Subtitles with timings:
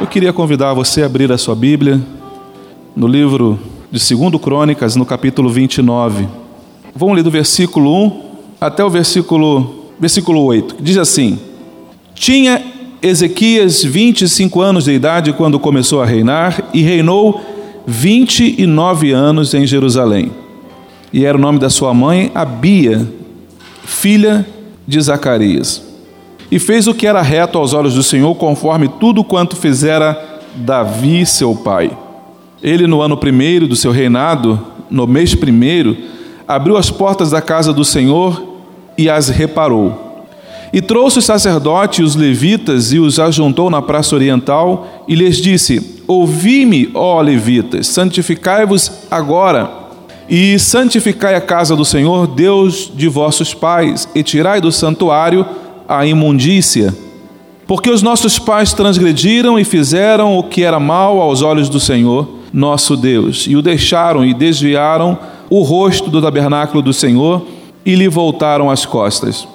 [0.00, 2.00] Eu queria convidar você a abrir a sua Bíblia
[2.94, 3.58] no livro
[3.90, 6.28] de 2 Crônicas, no capítulo 29.
[6.94, 8.22] Vamos ler do versículo 1
[8.60, 11.36] até o versículo, versículo 8, que diz assim:
[12.14, 12.62] Tinha
[13.02, 17.40] Ezequias 25 anos de idade quando começou a reinar e reinou
[17.84, 20.30] 29 anos em Jerusalém.
[21.12, 23.04] E era o nome da sua mãe Abia,
[23.84, 24.46] filha
[24.86, 25.87] de Zacarias.
[26.50, 31.26] E fez o que era reto aos olhos do Senhor, conforme tudo quanto fizera Davi,
[31.26, 31.90] seu pai.
[32.62, 34.58] Ele, no ano primeiro do seu reinado,
[34.90, 35.96] no mês primeiro,
[36.46, 38.42] abriu as portas da casa do Senhor
[38.96, 40.08] e as reparou
[40.72, 46.02] e trouxe os sacerdotes os levitas e os ajuntou na praça oriental e lhes disse:
[46.06, 49.70] Ouvi-me, ó levitas, santificai-vos agora
[50.28, 55.46] e santificai a casa do Senhor, Deus de vossos pais, e tirai do santuário
[55.88, 56.94] a imundícia.
[57.66, 62.28] Porque os nossos pais transgrediram e fizeram o que era mal aos olhos do Senhor,
[62.52, 65.18] nosso Deus, e o deixaram e desviaram
[65.50, 67.44] o rosto do tabernáculo do Senhor
[67.84, 69.46] e lhe voltaram as costas.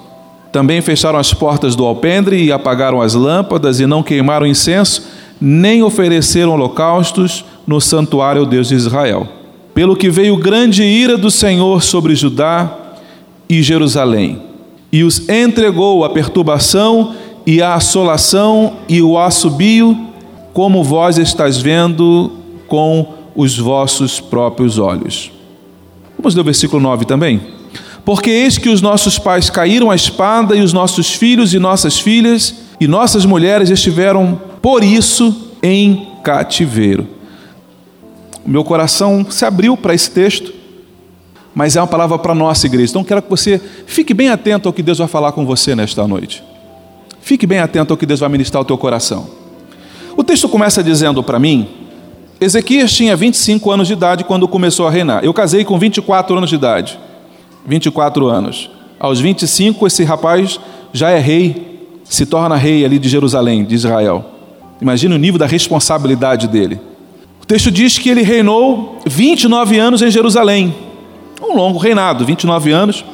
[0.52, 5.06] Também fecharam as portas do alpendre e apagaram as lâmpadas e não queimaram incenso,
[5.40, 9.26] nem ofereceram holocaustos no santuário ao Deus de Israel.
[9.74, 12.72] Pelo que veio grande ira do Senhor sobre Judá
[13.48, 14.40] e Jerusalém,
[14.94, 19.98] e os entregou à perturbação e à assolação e o assobio,
[20.52, 22.30] como vós estáis vendo
[22.68, 25.32] com os vossos próprios olhos.
[26.16, 27.40] Vamos ler o versículo 9 também?
[28.04, 31.98] Porque eis que os nossos pais caíram à espada, e os nossos filhos e nossas
[31.98, 37.04] filhas e nossas mulheres estiveram por isso em cativeiro.
[38.46, 40.54] O meu coração se abriu para esse texto,
[41.54, 42.90] mas é uma palavra para a nossa igreja.
[42.90, 46.06] Então quero que você fique bem atento ao que Deus vai falar com você nesta
[46.06, 46.42] noite.
[47.20, 49.26] Fique bem atento ao que Deus vai ministrar ao teu coração.
[50.16, 51.68] O texto começa dizendo para mim:
[52.40, 55.24] Ezequias tinha 25 anos de idade quando começou a reinar.
[55.24, 56.98] Eu casei com 24 anos de idade.
[57.66, 58.70] 24 anos.
[58.98, 60.58] Aos 25, esse rapaz
[60.92, 64.24] já é rei, se torna rei ali de Jerusalém, de Israel.
[64.80, 66.80] Imagina o nível da responsabilidade dele.
[67.42, 70.74] O texto diz que ele reinou 29 anos em Jerusalém.
[71.44, 73.04] Um longo reinado, 29 anos.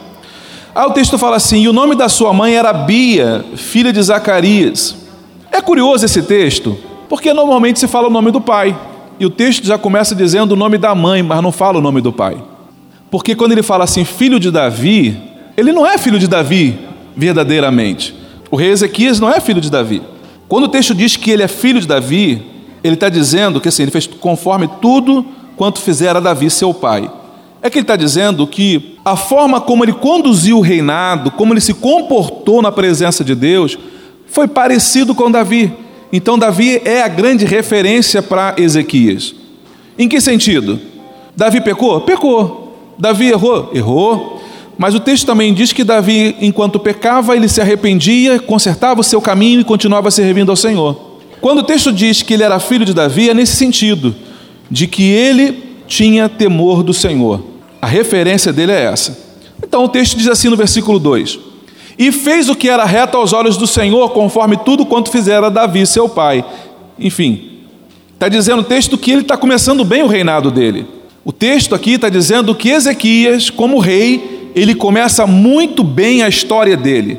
[0.75, 4.01] Aí o texto fala assim: e o nome da sua mãe era Bia, filha de
[4.01, 4.97] Zacarias.
[5.51, 8.79] É curioso esse texto, porque normalmente se fala o nome do pai.
[9.19, 12.01] E o texto já começa dizendo o nome da mãe, mas não fala o nome
[12.01, 12.43] do pai.
[13.11, 15.21] Porque quando ele fala assim, filho de Davi,
[15.57, 16.79] ele não é filho de Davi
[17.17, 18.15] verdadeiramente.
[18.51, 20.01] O rei Ezequias não é filho de Davi.
[20.49, 22.43] Quando o texto diz que ele é filho de Davi,
[22.83, 25.27] ele está dizendo que assim, ele fez conforme tudo
[25.57, 27.11] quanto fizera Davi, seu pai.
[27.63, 31.61] É que ele está dizendo que a forma como ele conduziu o reinado, como ele
[31.61, 33.79] se comportou na presença de Deus,
[34.27, 35.73] foi parecido com Davi.
[36.13, 39.35] Então, Davi é a grande referência para Ezequias.
[39.99, 40.81] Em que sentido?
[41.37, 42.01] Davi pecou?
[42.01, 42.95] Pecou.
[42.99, 43.71] Davi errou?
[43.75, 44.41] Errou.
[44.79, 49.21] Mas o texto também diz que Davi, enquanto pecava, ele se arrependia, consertava o seu
[49.21, 50.99] caminho e continuava servindo ao Senhor.
[51.41, 54.15] Quando o texto diz que ele era filho de Davi, é nesse sentido,
[54.71, 57.50] de que ele tinha temor do Senhor.
[57.81, 59.19] A referência dele é essa.
[59.63, 61.39] Então o texto diz assim no versículo 2:
[61.99, 65.87] E fez o que era reto aos olhos do Senhor, conforme tudo quanto fizera Davi,
[65.87, 66.45] seu pai.
[66.99, 67.61] Enfim,
[68.15, 70.87] está dizendo o texto que ele está começando bem o reinado dele.
[71.25, 76.77] O texto aqui está dizendo que Ezequias, como rei, ele começa muito bem a história
[76.77, 77.19] dele.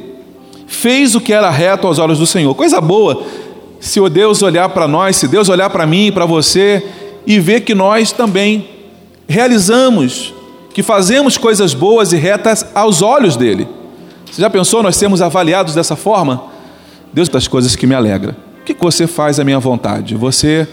[0.68, 2.54] Fez o que era reto aos olhos do Senhor.
[2.56, 3.24] Coisa boa
[3.82, 6.86] se o Deus olhar para nós, se Deus olhar para mim e para você
[7.26, 8.68] e ver que nós também
[9.28, 10.34] realizamos,
[10.74, 13.68] que fazemos coisas boas e retas aos olhos dele.
[14.32, 16.44] Você já pensou nós sermos avaliados dessa forma?
[17.12, 18.36] Deus das coisas que me alegra.
[18.62, 20.16] O que você faz à minha vontade?
[20.16, 20.68] Você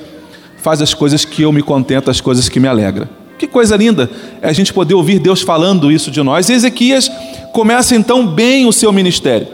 [0.58, 3.08] faz as coisas que eu me contento, as coisas que me alegram.
[3.38, 4.10] Que coisa linda
[4.42, 6.48] é a gente poder ouvir Deus falando isso de nós.
[6.48, 7.10] E Ezequias
[7.52, 9.48] começa então bem o seu ministério.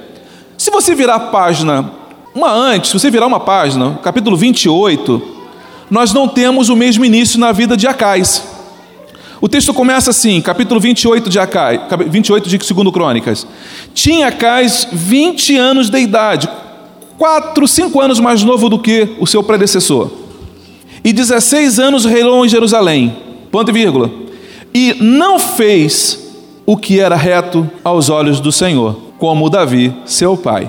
[0.57, 1.91] Se você virar a página,
[2.35, 5.23] uma antes, se você virar uma página, capítulo 28,
[5.91, 8.54] nós não temos o mesmo início na vida de Acais.
[9.41, 13.47] O texto começa assim, capítulo 28 de Acais, 28 de 2 Crônicas.
[13.93, 16.49] Tinha Acais 20 anos de idade,
[17.19, 20.11] 4, 5 anos mais novo do que o seu predecessor.
[21.05, 24.11] E 16 anos reinou em Jerusalém ponto e vírgula,
[24.75, 26.35] e não fez
[26.67, 30.69] o que era reto aos olhos do Senhor, como Davi, seu pai.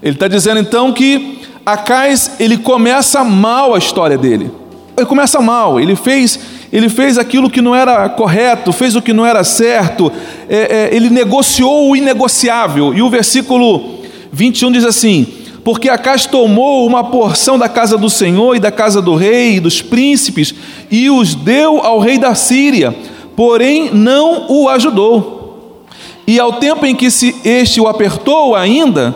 [0.00, 4.52] Ele está dizendo então que Acais ele começa mal a história dele.
[4.96, 5.80] Ele começa mal.
[5.80, 6.38] Ele fez
[6.72, 10.10] ele fez aquilo que não era correto, fez o que não era certo.
[10.48, 12.94] É, é, ele negociou o inegociável.
[12.94, 14.00] E o versículo
[14.32, 15.26] 21 diz assim:
[15.62, 19.60] porque Acas tomou uma porção da casa do Senhor e da casa do rei e
[19.60, 20.54] dos príncipes
[20.90, 22.96] e os deu ao rei da Síria,
[23.36, 25.84] porém não o ajudou.
[26.26, 29.14] E ao tempo em que se este o apertou ainda,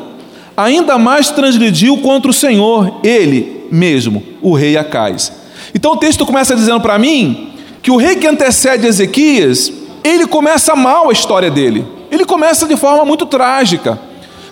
[0.56, 5.45] ainda mais transgrediu contra o Senhor, ele mesmo, o rei Acais.
[5.74, 7.52] Então o texto começa dizendo para mim
[7.82, 9.72] que o rei que antecede Ezequias,
[10.02, 11.86] ele começa mal a história dele.
[12.10, 13.98] Ele começa de forma muito trágica.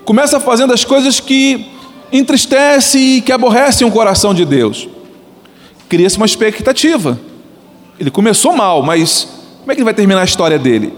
[0.05, 1.71] Começa fazendo as coisas que
[2.13, 4.89] entristece e que aborrecem o coração de Deus.
[5.89, 7.19] Cria-se uma expectativa.
[7.99, 9.29] Ele começou mal, mas
[9.61, 10.93] como é que ele vai terminar a história dele?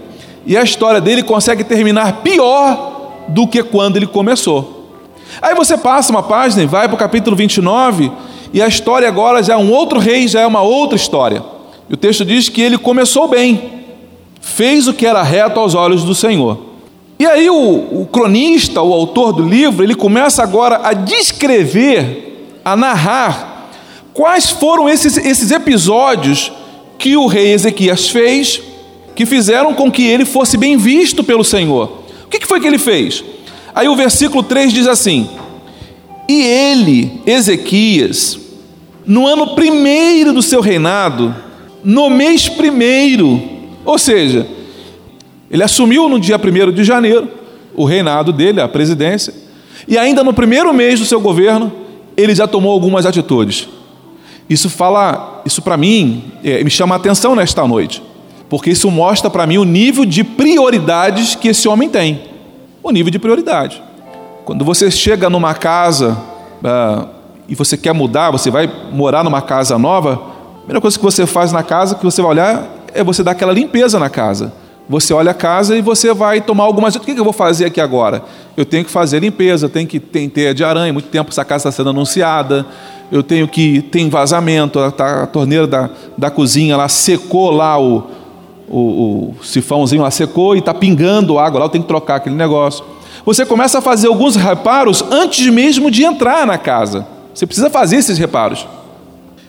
[0.45, 4.77] E a história dele consegue terminar pior do que quando ele começou.
[5.41, 8.11] Aí você passa uma página e vai para o capítulo 29,
[8.53, 11.43] e a história agora já é um outro rei, já é uma outra história.
[11.89, 13.71] E o texto diz que ele começou bem,
[14.41, 16.67] fez o que era reto aos olhos do Senhor.
[17.19, 17.55] E aí o,
[18.01, 23.69] o, cronista, o autor do livro, ele começa agora a descrever, a narrar
[24.13, 26.51] quais foram esses, esses episódios
[26.97, 28.61] que o rei Ezequias fez,
[29.15, 31.91] que fizeram com que ele fosse bem visto pelo Senhor.
[32.25, 33.23] O que, que foi que ele fez?
[33.73, 35.29] Aí o versículo 3 diz assim:
[36.27, 38.39] E ele, Ezequias,
[39.05, 41.33] no ano primeiro do seu reinado,
[41.83, 43.41] no mês primeiro,
[43.85, 44.45] ou seja,
[45.49, 47.29] ele assumiu no dia 1 de janeiro
[47.73, 49.33] o reinado dele, a presidência,
[49.87, 51.71] e ainda no primeiro mês do seu governo,
[52.17, 53.69] ele já tomou algumas atitudes.
[54.49, 58.01] Isso fala, isso para mim, é, me chama a atenção nesta noite,
[58.49, 62.21] porque isso mostra para mim o nível de prioridades que esse homem tem.
[62.83, 63.81] O nível de prioridade.
[64.47, 66.17] Quando você chega numa casa
[66.63, 67.07] ah,
[67.49, 71.25] e você quer mudar, você vai morar numa casa nova, a primeira coisa que você
[71.25, 74.53] faz na casa, que você vai olhar, é você dar aquela limpeza na casa.
[74.87, 76.95] Você olha a casa e você vai tomar algumas.
[76.95, 78.23] O que eu vou fazer aqui agora?
[78.55, 81.67] Eu tenho que fazer limpeza, tenho que tem teia de aranha, muito tempo essa casa
[81.67, 82.65] está sendo anunciada.
[83.11, 83.81] Eu tenho que.
[83.81, 88.01] tem vazamento, a, tá, a torneira da, da cozinha ela secou lá o,
[88.69, 92.35] o, o sifãozinho lá secou e está pingando água lá, eu tenho que trocar aquele
[92.37, 92.95] negócio.
[93.27, 97.05] Você começa a fazer alguns reparos antes mesmo de entrar na casa.
[97.33, 98.65] Você precisa fazer esses reparos.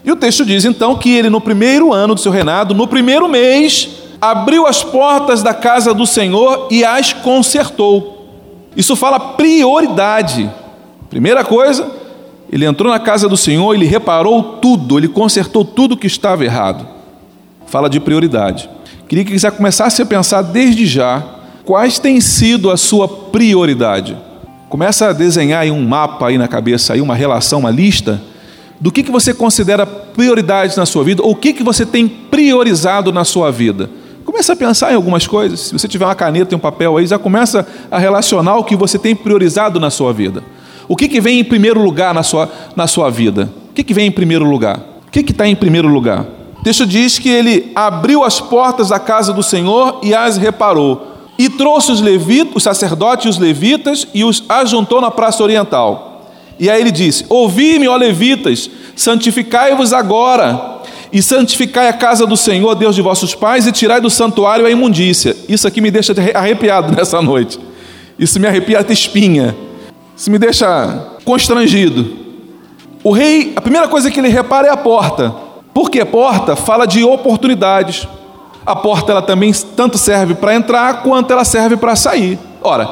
[0.04, 3.28] E o texto diz então que ele, no primeiro ano do seu reinado, no primeiro
[3.28, 3.88] mês,
[4.20, 8.26] abriu as portas da casa do Senhor e as consertou.
[8.76, 10.50] Isso fala prioridade.
[11.08, 11.88] Primeira coisa,
[12.50, 16.84] ele entrou na casa do Senhor, ele reparou tudo, ele consertou tudo que estava errado.
[17.68, 18.68] Fala de prioridade.
[19.06, 21.37] Queria que você começasse a pensar desde já
[21.68, 24.16] quais tem sido a sua prioridade.
[24.70, 28.22] Começa a desenhar aí um mapa aí na cabeça, aí uma relação, uma lista
[28.80, 32.08] do que, que você considera prioridade na sua vida, ou o que, que você tem
[32.08, 33.90] priorizado na sua vida.
[34.24, 35.60] Começa a pensar em algumas coisas.
[35.60, 38.74] Se você tiver uma caneta e um papel aí, já começa a relacionar o que
[38.74, 40.42] você tem priorizado na sua vida.
[40.88, 43.46] O que, que vem em primeiro lugar na sua, na sua vida?
[43.68, 44.80] O que, que vem em primeiro lugar?
[45.06, 46.24] O que está em primeiro lugar?
[46.58, 51.07] O texto diz que ele abriu as portas da casa do Senhor e as reparou.
[51.38, 56.26] E trouxe os levitas, os sacerdotes e os levitas e os ajuntou na praça oriental.
[56.58, 60.78] E aí ele disse: Ouvi-me, ó levitas, santificai-vos agora
[61.12, 64.70] e santificai a casa do Senhor, Deus de vossos pais, e tirai do santuário a
[64.70, 65.36] imundícia.
[65.48, 67.58] Isso aqui me deixa arrepiado nessa noite.
[68.18, 69.56] Isso me arrepia até espinha.
[70.16, 72.16] Isso me deixa constrangido.
[73.04, 75.34] O rei, a primeira coisa que ele repara é a porta.
[75.72, 78.06] Porque porta fala de oportunidades.
[78.68, 82.38] A porta ela também tanto serve para entrar quanto ela serve para sair.
[82.60, 82.86] Ora,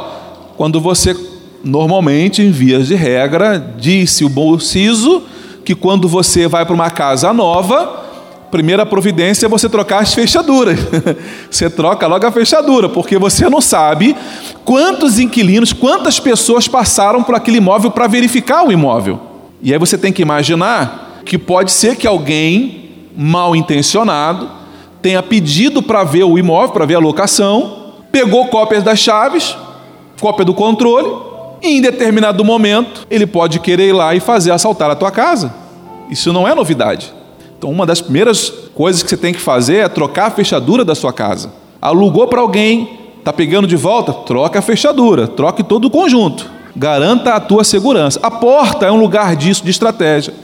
[0.57, 1.15] quando você
[1.63, 5.25] normalmente, em vias de regra, disse o bom siso
[5.67, 8.05] que quando você vai para uma casa nova,
[8.51, 10.79] primeira providência é você trocar as fechaduras.
[11.51, 14.17] você troca logo a fechadura, porque você não sabe
[14.65, 19.21] quantos inquilinos, quantas pessoas passaram por aquele imóvel para verificar o imóvel.
[19.61, 24.57] E aí você tem que imaginar que pode ser que alguém mal intencionado
[25.03, 29.57] tenha pedido para ver o imóvel, para ver a locação, pegou cópias das chaves,
[30.21, 31.11] cópia do controle,
[31.63, 35.55] e em determinado momento ele pode querer ir lá e fazer assaltar a tua casa.
[36.11, 37.13] Isso não é novidade.
[37.59, 40.95] Então, uma das primeiras coisas que você tem que fazer é trocar a fechadura da
[40.95, 41.53] sua casa.
[41.81, 44.13] Alugou para alguém, está pegando de volta?
[44.13, 46.51] Troca a fechadura, troque todo o conjunto.
[46.75, 48.21] Garanta a tua segurança.
[48.23, 50.35] A porta é um lugar disso, de estratégia.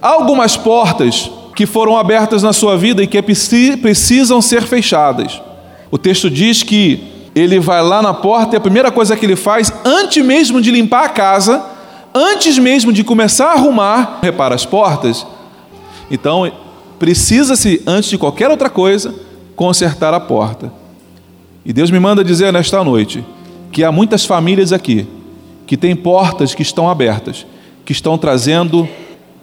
[0.00, 5.42] Algumas portas que foram abertas na sua vida e que precisam ser fechadas.
[5.90, 9.36] O texto diz que ele vai lá na porta e a primeira coisa que ele
[9.36, 11.62] faz, antes mesmo de limpar a casa,
[12.14, 15.26] antes mesmo de começar a arrumar, repara as portas,
[16.10, 16.50] então,
[16.98, 19.14] precisa-se, antes de qualquer outra coisa,
[19.54, 20.72] consertar a porta.
[21.62, 23.22] E Deus me manda dizer nesta noite
[23.70, 25.06] que há muitas famílias aqui
[25.66, 27.44] que têm portas que estão abertas
[27.84, 28.88] que estão trazendo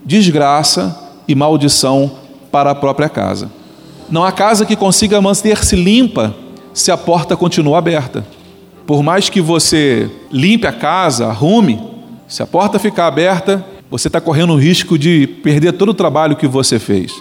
[0.04, 2.12] desgraça e maldição
[2.52, 3.50] para a própria casa.
[4.10, 6.34] Não há casa que consiga manter-se limpa
[6.74, 8.26] se a porta continua aberta.
[8.86, 11.82] Por mais que você limpe a casa, arrume,
[12.28, 16.36] se a porta ficar aberta, você está correndo o risco de perder todo o trabalho
[16.36, 17.12] que você fez.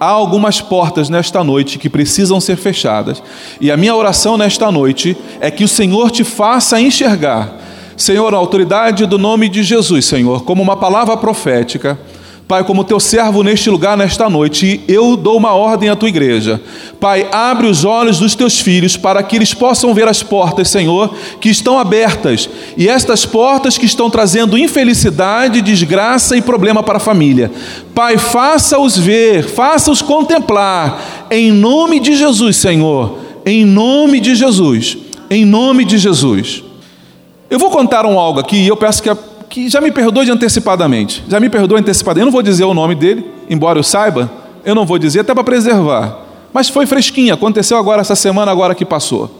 [0.00, 3.22] Há algumas portas nesta noite que precisam ser fechadas,
[3.60, 7.60] e a minha oração nesta noite é que o Senhor te faça enxergar,
[7.96, 11.98] Senhor, a autoridade do nome de Jesus, Senhor, como uma palavra profética
[12.46, 16.60] Pai, como teu servo neste lugar, nesta noite, eu dou uma ordem à tua igreja.
[17.00, 21.14] Pai, abre os olhos dos teus filhos para que eles possam ver as portas, Senhor,
[21.40, 22.50] que estão abertas.
[22.76, 27.50] E estas portas que estão trazendo infelicidade, desgraça e problema para a família.
[27.94, 31.26] Pai, faça-os ver, faça-os contemplar.
[31.30, 33.20] Em nome de Jesus, Senhor.
[33.46, 34.98] Em nome de Jesus.
[35.30, 36.62] Em nome de Jesus.
[37.48, 39.16] Eu vou contar um algo aqui e eu peço que a
[39.54, 41.22] que já me perdoe antecipadamente.
[41.28, 42.22] Já me perdoe antecipadamente.
[42.22, 44.28] Eu não vou dizer o nome dele, embora eu saiba,
[44.64, 46.18] eu não vou dizer, até para preservar.
[46.52, 49.30] Mas foi fresquinho, aconteceu agora essa semana agora que passou.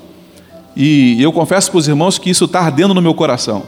[0.77, 3.65] E eu confesso para os irmãos que isso está ardendo no meu coração.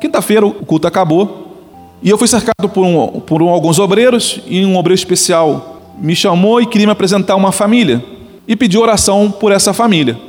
[0.00, 1.56] Quinta-feira o culto acabou
[2.04, 6.14] e eu fui cercado por, um, por um, alguns obreiros e um obreiro especial me
[6.14, 8.04] chamou e queria me apresentar uma família
[8.46, 10.20] e pediu oração por essa família.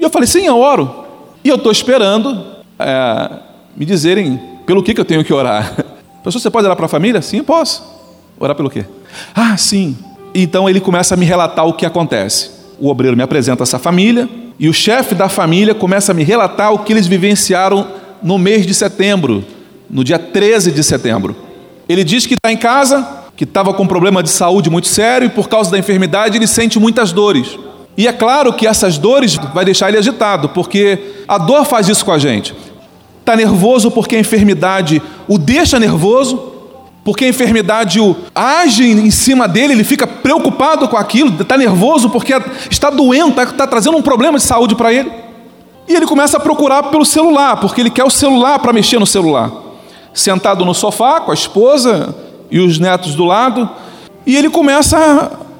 [0.00, 1.04] E eu falei, sim, eu oro.
[1.44, 2.42] E eu estou esperando
[2.78, 3.30] é,
[3.76, 5.74] me dizerem pelo que, que eu tenho que orar?
[6.22, 7.22] Pastor, você pode orar para a família?
[7.22, 7.82] Sim, posso.
[8.38, 8.84] Orar pelo quê?
[9.34, 9.96] Ah, sim.
[10.34, 12.50] Então ele começa a me relatar o que acontece.
[12.78, 16.70] O obreiro me apresenta essa família e o chefe da família começa a me relatar
[16.70, 17.88] o que eles vivenciaram
[18.22, 19.42] no mês de setembro,
[19.88, 21.34] no dia 13 de setembro.
[21.88, 25.24] Ele diz que está em casa, que estava com um problema de saúde muito sério
[25.24, 27.58] e por causa da enfermidade ele sente muitas dores.
[27.96, 32.04] E é claro que essas dores vai deixar ele agitado, porque a dor faz isso
[32.04, 32.54] com a gente.
[33.28, 36.50] Está nervoso porque a enfermidade o deixa nervoso,
[37.04, 42.08] porque a enfermidade o age em cima dele, ele fica preocupado com aquilo, está nervoso
[42.08, 42.32] porque
[42.70, 45.12] está doendo, está, está trazendo um problema de saúde para ele.
[45.86, 49.06] E ele começa a procurar pelo celular, porque ele quer o celular para mexer no
[49.06, 49.52] celular.
[50.14, 52.14] Sentado no sofá com a esposa
[52.50, 53.68] e os netos do lado,
[54.24, 54.96] e ele começa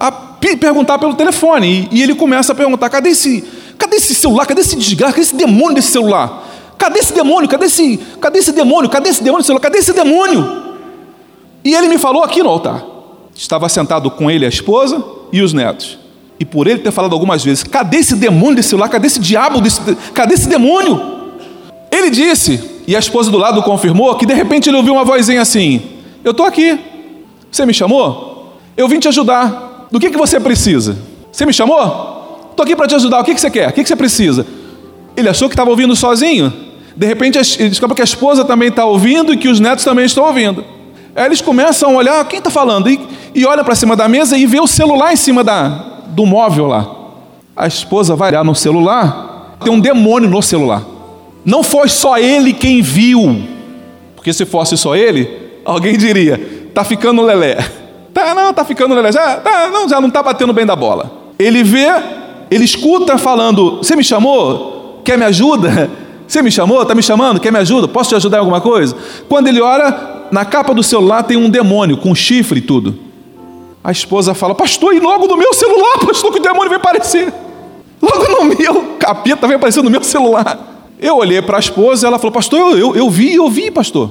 [0.01, 1.87] a, a perguntar pelo telefone.
[1.93, 3.45] E, e, ele começa a perguntar: cadê esse,
[3.77, 4.47] cadê esse celular?
[4.47, 5.13] Cadê esse desgraça?
[5.13, 6.49] Cadê esse demônio desse celular?
[6.79, 7.49] Cadê esse demônio?
[7.49, 8.89] Cadê esse, cadê esse demônio?
[8.89, 9.45] Cadê esse demônio?
[9.45, 9.61] Senhor?
[9.61, 10.63] Cadê esse demônio?
[11.65, 12.85] E ele me falou aqui no altar.
[13.35, 15.99] Estava sentado com ele a esposa e os netos.
[16.41, 18.89] E por ele ter falado algumas vezes: cadê esse demônio desse celular?
[18.89, 19.81] Cadê esse diabo desse,
[20.15, 21.19] cadê esse demônio?
[21.91, 25.43] Ele disse, e a esposa do lado confirmou, que de repente ele ouviu uma vozinha
[25.43, 25.83] assim:
[26.23, 26.79] Eu estou aqui.
[27.51, 28.57] Você me chamou?
[28.77, 29.89] Eu vim te ajudar.
[29.91, 30.97] Do que, que você precisa?
[31.33, 32.49] Você me chamou?
[32.51, 33.21] Estou aqui para te ajudar.
[33.21, 33.69] O que, que você quer?
[33.69, 34.47] O que, que você precisa?
[35.17, 36.53] Ele achou que estava ouvindo sozinho.
[36.99, 40.05] De repente ele descobre que a esposa também está ouvindo e que os netos também
[40.05, 40.65] estão ouvindo.
[41.15, 42.91] Aí eles começam a olhar, quem está falando?
[42.91, 42.99] E,
[43.37, 45.69] e olha para cima da mesa e vê o celular em cima da,
[46.09, 46.93] do móvel lá.
[47.57, 50.83] A esposa vai olhar no celular, tem um demônio no celular.
[51.45, 53.45] Não foi só ele quem viu,
[54.17, 55.31] porque se fosse só ele,
[55.65, 57.59] alguém diria: está ficando lelé.
[58.13, 59.13] Tá, não, está ficando lelé.
[59.13, 61.33] Já, tá, não, já não está batendo bem da bola.
[61.39, 61.87] Ele vê,
[62.51, 65.01] ele escuta falando: Você me chamou?
[65.05, 65.89] Quer me ajuda?
[66.29, 66.83] Você me chamou?
[66.83, 67.41] Está me chamando?
[67.41, 67.89] Quer me ajuda?
[67.89, 68.95] Posso te ajudar em alguma coisa?
[69.31, 72.99] Quando ele ora, na capa do celular tem um demônio com chifre e tudo.
[73.83, 77.33] A esposa fala: Pastor, e logo no meu celular, pastor, que o demônio vai aparecer.
[78.01, 80.93] Logo no meu, capeta vai aparecer no meu celular.
[81.01, 83.71] Eu olhei para a esposa e ela falou: Pastor, eu, eu, eu vi, eu vi,
[83.71, 84.11] pastor.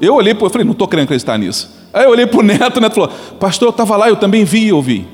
[0.00, 1.68] Eu olhei, eu falei: Não estou querendo acreditar nisso.
[1.92, 4.44] Aí eu olhei para o neto, o neto falou: Pastor, eu estava lá, eu também
[4.44, 5.04] vi e ouvi.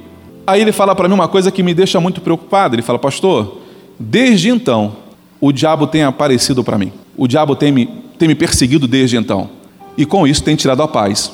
[0.46, 2.74] Aí ele fala para mim uma coisa que me deixa muito preocupado.
[2.74, 3.56] Ele fala: Pastor,
[3.98, 5.01] desde então
[5.44, 6.92] o diabo tem aparecido para mim.
[7.16, 9.50] O diabo tem me, tem me perseguido desde então.
[9.98, 11.32] E com isso tem tirado a paz.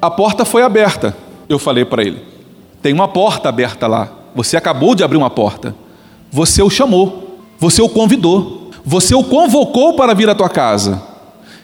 [0.00, 1.16] A porta foi aberta,
[1.48, 2.22] eu falei para ele.
[2.82, 4.12] Tem uma porta aberta lá.
[4.34, 5.74] Você acabou de abrir uma porta.
[6.30, 7.40] Você o chamou.
[7.58, 8.70] Você o convidou.
[8.84, 11.02] Você o convocou para vir à tua casa.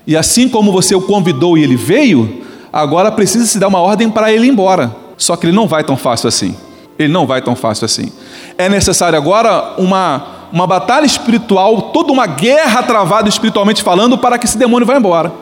[0.07, 2.43] E assim como você o convidou e ele veio,
[2.73, 4.97] agora precisa se dar uma ordem para ele ir embora.
[5.19, 6.57] Só que ele não vai tão fácil assim.
[6.99, 8.11] Ele não vai tão fácil assim.
[8.57, 14.47] É necessário agora uma uma batalha espiritual, toda uma guerra travada espiritualmente falando para que
[14.47, 15.33] esse demônio vá embora.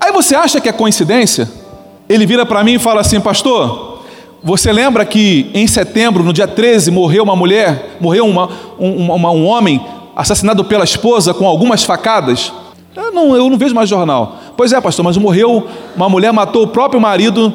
[0.00, 1.50] Aí você acha que é coincidência?
[2.08, 4.02] Ele vira para mim e fala assim, pastor,
[4.42, 9.30] você lembra que em setembro, no dia 13, morreu uma mulher, morreu uma, um, uma,
[9.30, 12.52] um homem assassinado pela esposa com algumas facadas?
[12.94, 14.36] Eu não, eu não vejo mais jornal.
[14.56, 15.66] Pois é, pastor, mas morreu,
[15.96, 17.52] uma mulher matou o próprio marido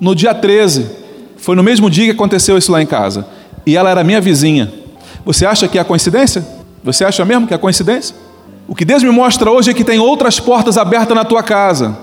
[0.00, 0.90] no dia 13.
[1.36, 3.26] Foi no mesmo dia que aconteceu isso lá em casa.
[3.66, 4.72] E ela era minha vizinha.
[5.24, 6.46] Você acha que é coincidência?
[6.82, 8.14] Você acha mesmo que é coincidência?
[8.66, 11.96] O que Deus me mostra hoje é que tem outras portas abertas na tua casa.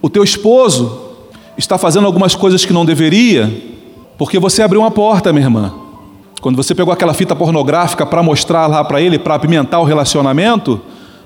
[0.00, 1.00] o teu esposo
[1.56, 3.52] está fazendo algumas coisas que não deveria,
[4.18, 5.72] porque você abriu uma porta, minha irmã.
[6.40, 10.80] Quando você pegou aquela fita pornográfica para mostrar lá para ele, para apimentar o relacionamento,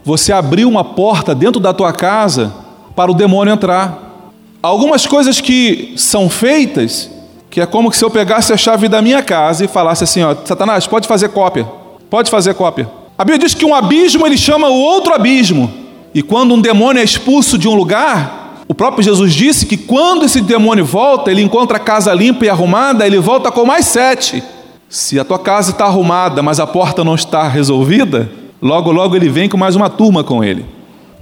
[0.05, 2.53] você abriu uma porta dentro da tua casa
[2.95, 4.31] para o demônio entrar.
[4.63, 7.11] Algumas coisas que são feitas,
[7.57, 10.37] que é como se eu pegasse a chave da minha casa e falasse assim, ó,
[10.45, 11.67] Satanás, pode fazer cópia.
[12.11, 12.87] Pode fazer cópia.
[13.17, 15.73] A Bíblia diz que um abismo ele chama o outro abismo.
[16.15, 20.27] E quando um demônio é expulso de um lugar, o próprio Jesus disse que quando
[20.27, 24.45] esse demônio volta, ele encontra a casa limpa e arrumada, ele volta com mais sete.
[24.87, 29.31] Se a tua casa está arrumada, mas a porta não está resolvida, logo, logo ele
[29.31, 30.67] vem com mais uma turma com ele.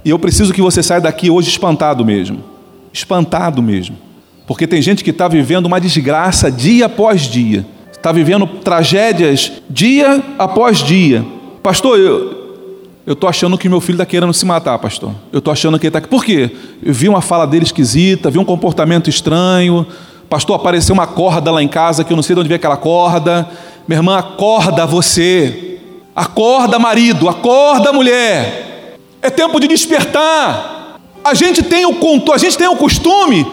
[0.03, 2.43] E eu preciso que você saia daqui hoje espantado mesmo.
[2.91, 4.04] Espantado mesmo.
[4.47, 7.65] Porque tem gente que está vivendo uma desgraça dia após dia.
[7.91, 11.25] Está vivendo tragédias dia após dia.
[11.63, 15.11] Pastor, eu estou achando que meu filho está querendo se matar, pastor.
[15.31, 16.07] Eu estou achando que ele está.
[16.07, 16.51] Por quê?
[16.83, 19.87] Eu vi uma fala dele esquisita, vi um comportamento estranho,
[20.29, 22.77] Pastor, apareceu uma corda lá em casa que eu não sei de onde veio aquela
[22.77, 23.47] corda.
[23.87, 25.79] Minha irmã, acorda você.
[26.15, 27.29] Acorda, marido.
[27.29, 28.97] Acorda, mulher.
[29.21, 30.99] É tempo de despertar.
[31.23, 31.95] A gente tem o,
[32.33, 33.45] a gente tem o costume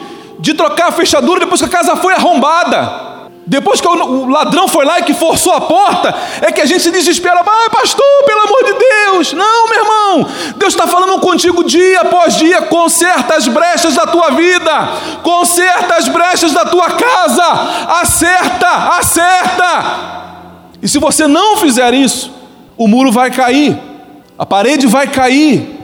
[0.43, 3.13] de trocar a fechadura depois que a casa foi arrombada.
[3.47, 6.83] Depois que o ladrão foi lá e que forçou a porta, é que a gente
[6.83, 7.41] se desespera.
[7.41, 9.33] Ah, pastor, pelo amor de Deus.
[9.33, 10.29] Não, meu irmão.
[10.57, 12.63] Deus está falando contigo dia após dia.
[12.63, 14.89] Conserta as brechas da tua vida.
[15.23, 17.45] Conserta as brechas da tua casa.
[18.01, 18.69] Acerta,
[18.99, 20.23] acerta.
[20.83, 22.33] E se você não fizer isso,
[22.77, 23.79] o muro vai cair.
[24.37, 25.79] A parede vai cair.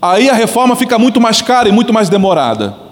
[0.00, 2.83] Aí a reforma fica muito mais cara e muito mais demorada.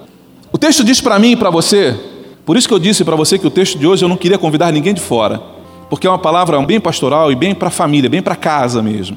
[0.53, 1.99] O texto diz para mim e para você
[2.45, 4.37] por isso que eu disse para você que o texto de hoje eu não queria
[4.37, 5.41] convidar ninguém de fora,
[5.89, 9.17] porque é uma palavra bem pastoral e bem para a família, bem para casa mesmo.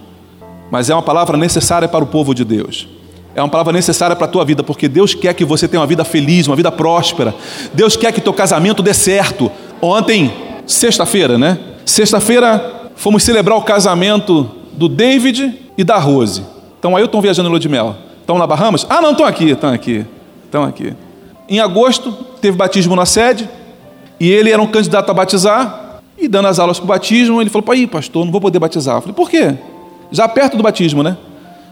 [0.69, 2.87] Mas é uma palavra necessária para o povo de Deus.
[3.33, 5.87] É uma palavra necessária para a tua vida, porque Deus quer que você tenha uma
[5.87, 7.33] vida feliz, uma vida próspera.
[7.73, 9.51] Deus quer que teu casamento dê certo.
[9.81, 10.31] Ontem,
[10.67, 11.57] sexta-feira, né?
[11.83, 16.43] Sexta-feira fomos celebrar o casamento do David e da Rose.
[16.79, 17.95] Então aí eu estou viajando em Lua de Mel.
[18.21, 18.85] Estão na Bahamas?
[18.89, 20.05] Ah, não, estão aqui, estão aqui.
[20.45, 20.93] Estão aqui.
[21.47, 23.49] Em agosto, teve batismo na sede,
[24.19, 27.49] e ele era um candidato a batizar, e dando as aulas para o batismo, ele
[27.49, 28.95] falou: Pai, pastor, não vou poder batizar.
[28.95, 29.55] Eu falei: Por quê?
[30.11, 31.17] Já perto do batismo, né?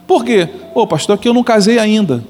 [0.05, 0.49] Por quê?
[0.75, 2.23] Ô, oh, pastor, é que eu não casei ainda.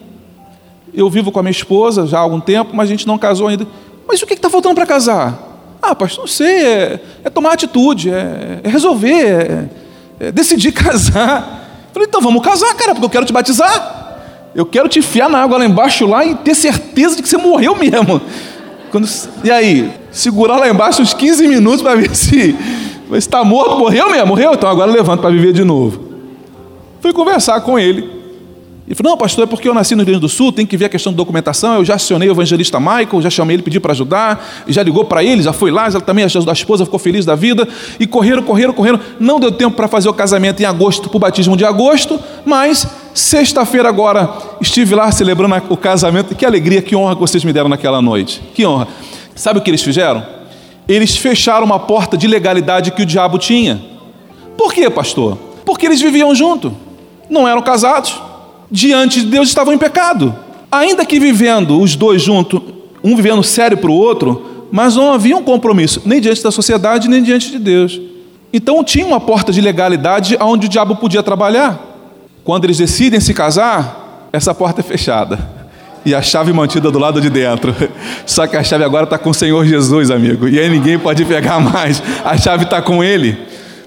[0.93, 3.47] Eu vivo com a minha esposa já há algum tempo, mas a gente não casou
[3.47, 3.65] ainda.
[4.07, 5.53] Mas o que está faltando para casar?
[5.81, 9.69] Ah, pastor, não sei, é, é tomar atitude, é, é resolver, é,
[10.27, 11.83] é decidir casar.
[11.87, 14.02] Eu falei, então vamos casar, cara, porque eu quero te batizar.
[14.55, 17.37] Eu quero te enfiar na água lá embaixo lá e ter certeza de que você
[17.37, 18.21] morreu mesmo.
[18.91, 19.09] Quando,
[19.43, 19.91] e aí?
[20.11, 22.55] Segurar lá embaixo uns 15 minutos para ver se
[23.13, 25.99] está morto, morreu mesmo, morreu, então agora levanta para viver de novo.
[27.01, 28.23] Fui conversar com ele.
[28.85, 30.77] Ele falou: Não, pastor, é porque eu nasci no Rio Grande do Sul, tem que
[30.77, 31.75] ver a questão de documentação.
[31.75, 35.23] Eu já acionei o evangelista Michael, já chamei ele, pedi para ajudar, já ligou para
[35.23, 37.67] ele, já foi lá, já também a esposa ficou feliz da vida.
[37.99, 38.99] E correram, correram, correram.
[39.19, 42.87] Não deu tempo para fazer o casamento em agosto, para o batismo de agosto, mas
[43.13, 46.35] sexta-feira agora estive lá celebrando o casamento.
[46.35, 48.41] Que alegria, que honra que vocês me deram naquela noite.
[48.53, 48.87] Que honra.
[49.35, 50.25] Sabe o que eles fizeram?
[50.87, 53.81] Eles fecharam uma porta de legalidade que o diabo tinha.
[54.57, 55.37] Por quê, pastor?
[55.65, 56.75] Porque eles viviam junto,
[57.29, 58.21] não eram casados
[58.73, 60.35] diante de Deus estavam em pecado.
[60.71, 62.59] Ainda que vivendo os dois juntos,
[63.03, 67.07] um vivendo sério para o outro, mas não havia um compromisso, nem diante da sociedade,
[67.07, 68.01] nem diante de Deus.
[68.51, 71.92] Então tinha uma porta de legalidade onde o diabo podia trabalhar.
[72.43, 75.39] Quando eles decidem se casar, essa porta é fechada.
[76.05, 77.73] E a chave mantida do lado de dentro.
[78.25, 80.47] Só que a chave agora está com o Senhor Jesus, amigo.
[80.49, 82.03] E aí ninguém pode pegar mais.
[82.25, 83.37] A chave está com Ele.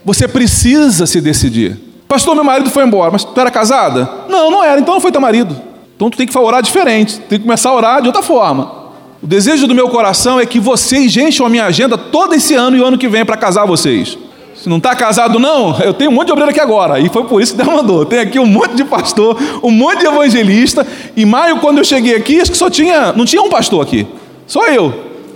[0.05, 1.77] Você precisa se decidir.
[2.09, 4.09] Pastor, meu marido foi embora, mas tu era casada?
[4.29, 5.55] Não, não era, então não foi teu marido.
[5.97, 8.87] Então tu tem que orar diferente, tem que começar a orar de outra forma.
[9.23, 12.77] O desejo do meu coração é que vocês encham a minha agenda todo esse ano
[12.77, 14.17] e o ano que vem para casar vocês.
[14.57, 16.99] Se não está casado, não, eu tenho um monte de obreiro aqui agora.
[16.99, 18.07] E foi por isso que Deus mandou.
[18.07, 20.87] Tem aqui um monte de pastor, um monte de evangelista.
[21.17, 24.07] Em maio, quando eu cheguei aqui, acho que só tinha, não tinha um pastor aqui,
[24.47, 24.93] só eu.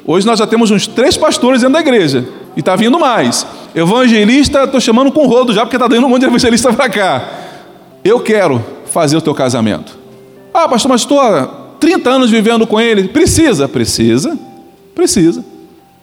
[0.06, 2.26] Hoje nós já temos uns três pastores dentro da igreja.
[2.56, 3.46] E está vindo mais.
[3.74, 7.28] Evangelista, estou chamando com rodo já, porque está dando um monte de evangelista para cá.
[8.02, 9.96] Eu quero fazer o teu casamento.
[10.52, 11.46] Ah, pastor, mas estou há
[11.78, 13.08] 30 anos vivendo com ele.
[13.08, 14.36] Precisa, precisa,
[14.94, 15.44] precisa.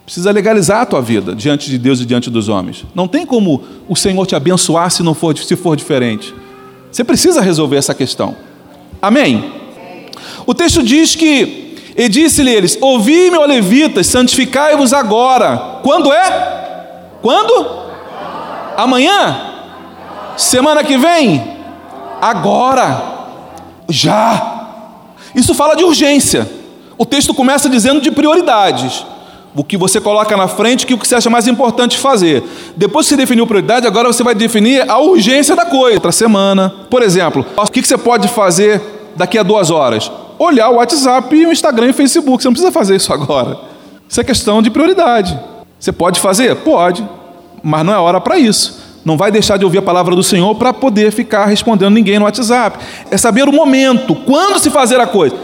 [0.08, 2.82] Precisa legalizar a tua vida diante de Deus e diante dos homens.
[2.94, 6.34] Não tem como o Senhor te abençoar se não for, se for diferente.
[6.90, 8.34] Você precisa resolver essa questão.
[9.02, 9.52] Amém?
[10.46, 15.80] O texto diz que e disse-lhe eles: Ouvi-me, levitas, santificai-vos agora.
[15.82, 17.10] Quando é?
[17.20, 17.66] Quando?
[18.78, 19.42] Amanhã?
[20.38, 21.58] Semana que vem?
[22.18, 23.02] Agora?
[23.90, 24.70] Já.
[25.34, 26.50] Isso fala de urgência.
[26.96, 29.04] O texto começa dizendo de prioridades.
[29.54, 32.42] O que você coloca na frente, o que você acha mais importante fazer.
[32.76, 35.96] Depois que você definiu prioridade, agora você vai definir a urgência da coisa.
[35.96, 36.72] Outra semana.
[36.90, 38.80] Por exemplo, o que você pode fazer
[39.16, 40.10] daqui a duas horas?
[40.38, 42.42] Olhar o WhatsApp, o Instagram e o Facebook.
[42.42, 43.58] Você não precisa fazer isso agora.
[44.08, 45.38] Isso é questão de prioridade.
[45.78, 46.54] Você pode fazer?
[46.56, 47.06] Pode.
[47.62, 48.78] Mas não é hora para isso.
[49.04, 52.24] Não vai deixar de ouvir a palavra do Senhor para poder ficar respondendo ninguém no
[52.24, 52.78] WhatsApp.
[53.10, 55.34] É saber o momento, quando se fazer a coisa.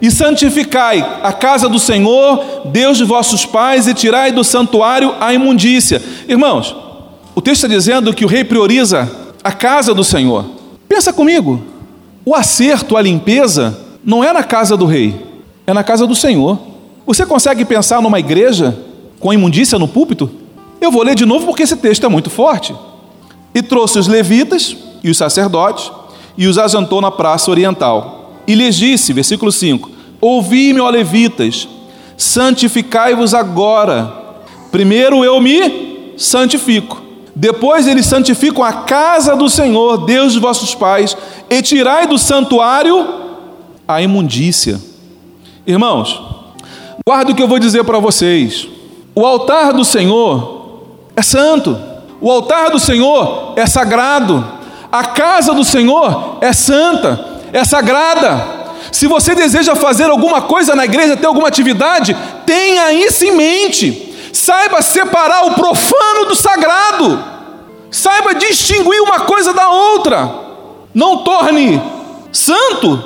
[0.00, 5.34] E santificai a casa do Senhor, Deus de vossos pais, e tirai do santuário a
[5.34, 6.00] imundícia.
[6.28, 6.74] Irmãos,
[7.34, 9.10] o texto está dizendo que o rei prioriza
[9.42, 10.44] a casa do Senhor.
[10.88, 11.60] Pensa comigo,
[12.24, 15.14] o acerto, a limpeza, não é na casa do rei,
[15.66, 16.58] é na casa do Senhor.
[17.04, 18.78] Você consegue pensar numa igreja
[19.18, 20.30] com imundícia no púlpito?
[20.80, 22.74] Eu vou ler de novo porque esse texto é muito forte.
[23.54, 25.90] E trouxe os levitas e os sacerdotes
[26.36, 28.17] e os ajantou na praça oriental
[28.48, 31.68] e lhes disse, versículo 5: Ouvi-me, ó levitas,
[32.16, 34.10] santificai-vos agora.
[34.72, 37.02] Primeiro eu me santifico.
[37.36, 41.14] Depois eles santificam a casa do Senhor, Deus de vossos pais,
[41.50, 43.06] e tirai do santuário
[43.86, 44.80] a imundícia.
[45.66, 46.20] Irmãos,
[47.06, 48.66] guarda o que eu vou dizer para vocês.
[49.14, 51.78] O altar do Senhor é santo.
[52.18, 54.44] O altar do Senhor é sagrado.
[54.90, 58.58] A casa do Senhor é santa é sagrada.
[58.92, 64.30] Se você deseja fazer alguma coisa na igreja, ter alguma atividade, tenha isso em mente.
[64.32, 67.22] Saiba separar o profano do sagrado.
[67.90, 70.30] Saiba distinguir uma coisa da outra.
[70.94, 71.80] Não torne
[72.32, 73.02] santo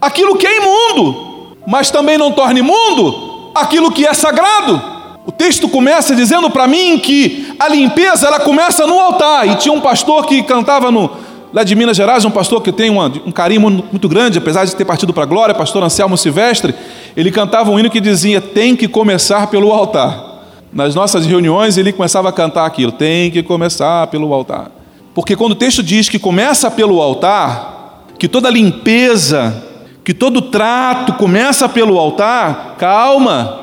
[0.00, 4.96] aquilo que é imundo, mas também não torne imundo aquilo que é sagrado.
[5.26, 9.48] O texto começa dizendo para mim que a limpeza ela começa no altar.
[9.48, 11.10] E tinha um pastor que cantava no,
[11.56, 14.76] lá de Minas Gerais, um pastor que tem uma, um carinho muito grande, apesar de
[14.76, 16.74] ter partido para a glória, pastor Anselmo Silvestre,
[17.16, 20.22] ele cantava um hino que dizia: tem que começar pelo altar.
[20.70, 24.70] Nas nossas reuniões ele começava a cantar aquilo: tem que começar pelo altar.
[25.14, 29.64] Porque quando o texto diz que começa pelo altar, que toda limpeza,
[30.04, 33.60] que todo trato começa pelo altar, calma,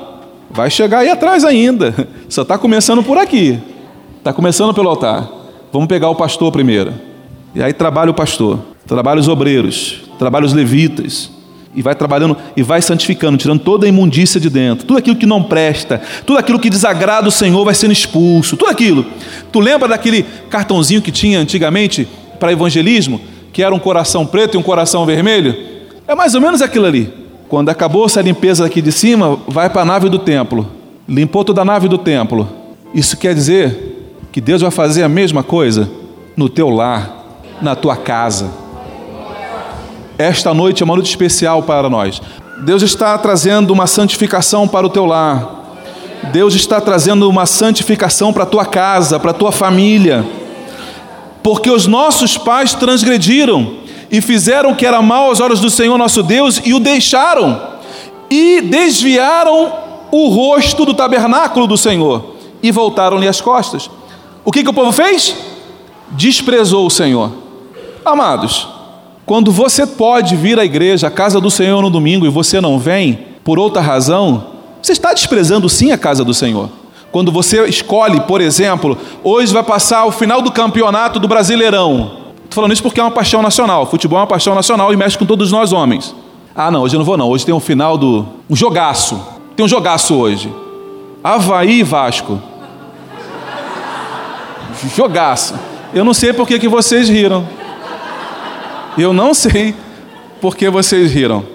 [0.49, 1.93] vai chegar aí atrás ainda.
[2.27, 3.59] Só está começando por aqui.
[4.17, 5.29] Está começando pelo altar.
[5.71, 7.12] Vamos pegar o pastor primeiro.
[7.55, 11.29] E aí trabalha o pastor, trabalha os obreiros, trabalha os levitas,
[11.75, 15.25] e vai trabalhando e vai santificando, tirando toda a imundícia de dentro, tudo aquilo que
[15.25, 19.05] não presta, tudo aquilo que desagrada o Senhor vai sendo expulso, tudo aquilo.
[19.51, 22.07] Tu lembra daquele cartãozinho que tinha antigamente
[22.39, 23.19] para evangelismo,
[23.51, 25.55] que era um coração preto e um coração vermelho?
[26.07, 27.11] É mais ou menos aquilo ali.
[27.47, 30.67] Quando acabou essa limpeza aqui de cima, vai para a nave do templo.
[31.07, 32.47] Limpou toda a nave do templo.
[32.93, 35.89] Isso quer dizer que Deus vai fazer a mesma coisa
[36.35, 37.22] no teu lar,
[37.61, 38.51] na tua casa.
[40.17, 42.21] Esta noite é uma noite especial para nós.
[42.63, 45.61] Deus está trazendo uma santificação para o teu lar.
[46.31, 50.25] Deus está trazendo uma santificação para a tua casa, para a tua família.
[51.41, 53.73] Porque os nossos pais transgrediram
[54.09, 57.73] e fizeram o que era mal aos olhos do Senhor nosso Deus e o deixaram
[58.29, 59.73] e desviaram
[60.11, 63.89] o rosto do tabernáculo do Senhor e voltaram-lhe as costas.
[64.45, 65.35] O que, que o povo fez?
[66.11, 67.42] Desprezou o Senhor.
[68.05, 68.67] Amados,
[69.25, 72.77] quando você pode vir à igreja, à casa do Senhor no domingo e você não
[72.77, 74.45] vem, por outra razão,
[74.81, 76.69] você está desprezando sim a casa do Senhor.
[77.11, 82.23] Quando você escolhe, por exemplo, hoje vai passar o final do campeonato do Brasileirão.
[82.35, 83.85] Estou falando isso porque é uma paixão nacional.
[83.85, 86.13] Futebol é uma paixão nacional e mexe com todos nós homens.
[86.55, 87.29] Ah, não, hoje eu não vou não.
[87.29, 88.25] Hoje tem um final do.
[88.49, 89.19] um jogaço.
[89.55, 90.51] Tem um jogaço hoje.
[91.23, 92.41] Havaí e Vasco.
[94.95, 95.55] Jogaço.
[95.93, 97.45] Eu não sei por que, que vocês riram.
[98.97, 99.73] Eu não sei
[100.39, 101.45] por que vocês riram.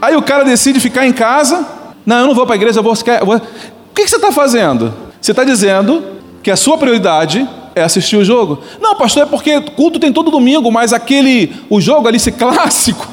[0.00, 1.66] Aí o cara decide ficar em casa.
[2.04, 3.36] Não, eu não vou para a igreja, eu vou, eu vou...
[3.36, 4.92] O que, você está fazendo?
[5.20, 6.02] Você está dizendo
[6.42, 8.58] que a sua prioridade é assistir o jogo.
[8.80, 13.06] Não, pastor, é porque culto tem todo domingo, mas aquele, o jogo ali, esse clássico,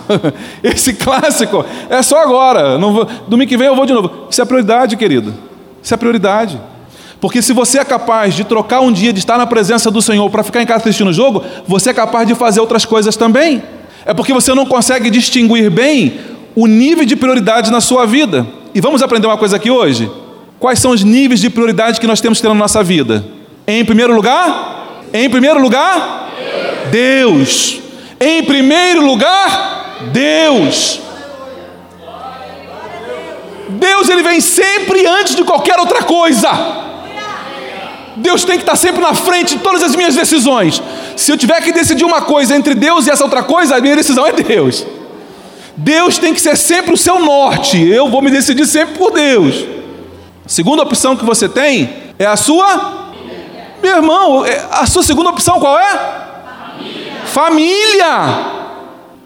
[0.64, 2.78] esse clássico, é só agora.
[2.78, 4.28] Vou, domingo que vem eu vou de novo.
[4.30, 5.34] Isso é prioridade, querido.
[5.82, 6.60] Isso é prioridade.
[7.22, 10.30] Porque se você é capaz de trocar um dia de estar na presença do Senhor
[10.30, 13.62] para ficar em casa assistindo o jogo, você é capaz de fazer outras coisas também.
[14.06, 16.20] É porque você não consegue distinguir bem
[16.56, 18.48] o nível de prioridade na sua vida.
[18.74, 20.10] E vamos aprender uma coisa aqui hoje?
[20.60, 23.26] Quais são os níveis de prioridade que nós temos que ter na nossa vida?
[23.68, 25.04] Em primeiro lugar?
[25.14, 26.30] Em primeiro lugar?
[26.90, 27.80] Deus.
[28.20, 31.00] Em primeiro lugar, Deus.
[33.70, 36.89] Deus ele vem sempre antes de qualquer outra coisa.
[38.20, 40.82] Deus tem que estar sempre na frente de todas as minhas decisões.
[41.16, 43.96] Se eu tiver que decidir uma coisa entre Deus e essa outra coisa, a minha
[43.96, 44.86] decisão é Deus.
[45.76, 47.82] Deus tem que ser sempre o seu norte.
[47.82, 49.66] Eu vou me decidir sempre por Deus.
[50.46, 53.10] Segunda opção que você tem é a sua.
[53.82, 56.00] Meu irmão, é, a sua segunda opção qual é?
[57.26, 58.58] Família.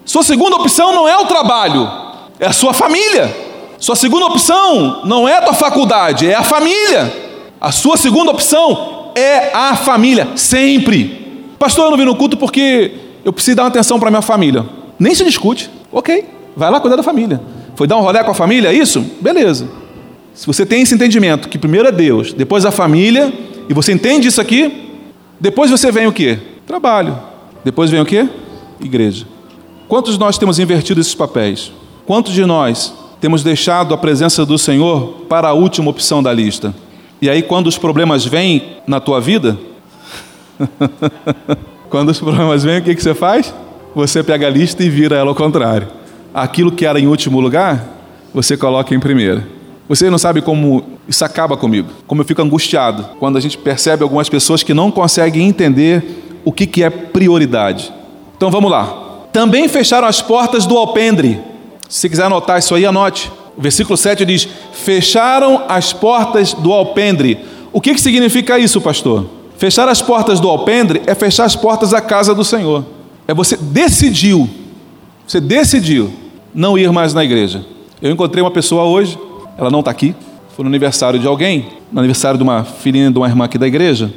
[0.05, 1.89] Sua segunda opção não é o trabalho,
[2.39, 3.35] é a sua família.
[3.79, 7.22] Sua segunda opção não é a tua faculdade, é a família.
[7.63, 11.47] A sua segunda opção é a família, sempre.
[11.57, 12.91] Pastor, eu não vim no culto porque
[13.23, 14.65] eu preciso dar uma atenção para minha família.
[14.99, 15.69] Nem se discute.
[15.89, 16.25] Ok,
[16.57, 17.39] vai lá cuidar da família.
[17.77, 18.99] Foi dar um rolê com a família, é isso?
[19.21, 19.69] Beleza.
[20.33, 23.31] Se você tem esse entendimento que primeiro é Deus, depois a família,
[23.69, 24.89] e você entende isso aqui,
[25.39, 26.37] depois você vem o quê?
[26.67, 27.17] Trabalho.
[27.63, 28.27] Depois vem o quê?
[28.81, 29.25] Igreja.
[29.87, 31.71] Quantos de nós temos invertido esses papéis?
[32.05, 36.75] Quantos de nós temos deixado a presença do Senhor para a última opção da lista.
[37.23, 39.57] E aí, quando os problemas vêm na tua vida,
[41.89, 43.55] quando os problemas vêm, o que, que você faz?
[43.95, 45.87] Você pega a lista e vira ela ao contrário.
[46.33, 47.81] Aquilo que era em último lugar,
[48.33, 49.41] você coloca em primeiro.
[49.87, 54.03] Você não sabe como isso acaba comigo, como eu fico angustiado quando a gente percebe
[54.03, 56.03] algumas pessoas que não conseguem entender
[56.43, 57.89] o que, que é prioridade.
[58.35, 59.29] Então vamos lá.
[59.31, 61.39] Também fecharam as portas do alpendre
[61.87, 63.31] se quiser anotar isso aí, anote.
[63.57, 67.39] O versículo 7 diz: Fecharam as portas do alpendre.
[67.71, 69.25] O que, que significa isso, pastor?
[69.57, 72.83] Fechar as portas do alpendre é fechar as portas da casa do Senhor.
[73.27, 74.49] É você decidiu,
[75.25, 76.11] você decidiu
[76.53, 77.65] não ir mais na igreja.
[78.01, 79.17] Eu encontrei uma pessoa hoje,
[79.57, 80.13] ela não está aqui,
[80.55, 83.65] foi no aniversário de alguém, no aniversário de uma filhinha de uma irmã aqui da
[83.65, 84.13] igreja.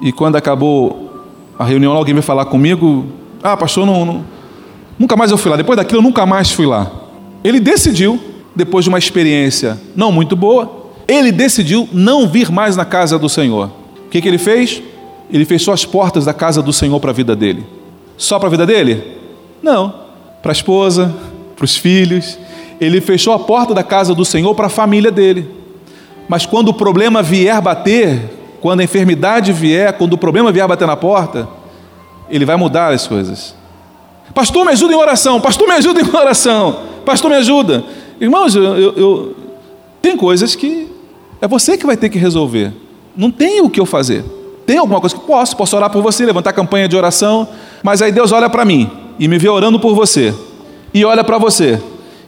[0.00, 1.24] E quando acabou
[1.58, 3.06] a reunião, alguém veio falar comigo:
[3.42, 4.24] Ah, pastor, não, não
[4.98, 5.56] Nunca mais eu fui lá.
[5.56, 6.90] Depois daquilo, eu nunca mais fui lá.
[7.46, 8.20] Ele decidiu,
[8.56, 13.28] depois de uma experiência não muito boa, ele decidiu não vir mais na casa do
[13.28, 13.70] Senhor.
[14.04, 14.82] O que, que ele fez?
[15.32, 17.64] Ele fechou as portas da casa do Senhor para a vida dele.
[18.16, 19.16] Só para a vida dele?
[19.62, 19.94] Não.
[20.42, 21.14] Para a esposa,
[21.54, 22.36] para os filhos.
[22.80, 25.48] Ele fechou a porta da casa do Senhor para a família dele.
[26.28, 28.28] Mas quando o problema vier bater,
[28.60, 31.48] quando a enfermidade vier, quando o problema vier bater na porta,
[32.28, 33.54] ele vai mudar as coisas.
[34.34, 35.40] Pastor, me ajuda em oração.
[35.40, 36.80] Pastor, me ajuda em oração.
[37.04, 37.84] Pastor, me ajuda.
[38.20, 39.36] Irmãos, eu, eu, eu,
[40.02, 40.88] tem coisas que
[41.40, 42.72] é você que vai ter que resolver.
[43.16, 44.24] Não tem o que eu fazer.
[44.66, 47.48] Tem alguma coisa que posso, posso orar por você, levantar campanha de oração,
[47.82, 50.34] mas aí Deus olha para mim e me vê orando por você.
[50.92, 51.80] E olha para você.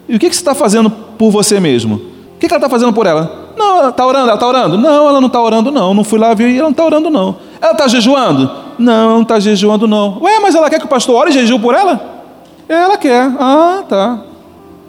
[0.09, 1.97] E o que, que você está fazendo por você mesmo?
[1.97, 3.53] O que, que ela está fazendo por ela?
[3.57, 4.79] Não, ela está orando, ela está orando.
[4.79, 5.93] Não, ela não está orando, não.
[5.93, 7.37] Não fui lá ver e ela não está orando, não.
[7.61, 8.49] Ela está jejuando?
[8.79, 10.23] Não, não está jejuando, não.
[10.23, 12.25] Ué, mas ela quer que o pastor ore e jejum por ela?
[12.69, 13.31] Ela quer.
[13.39, 14.21] Ah, tá.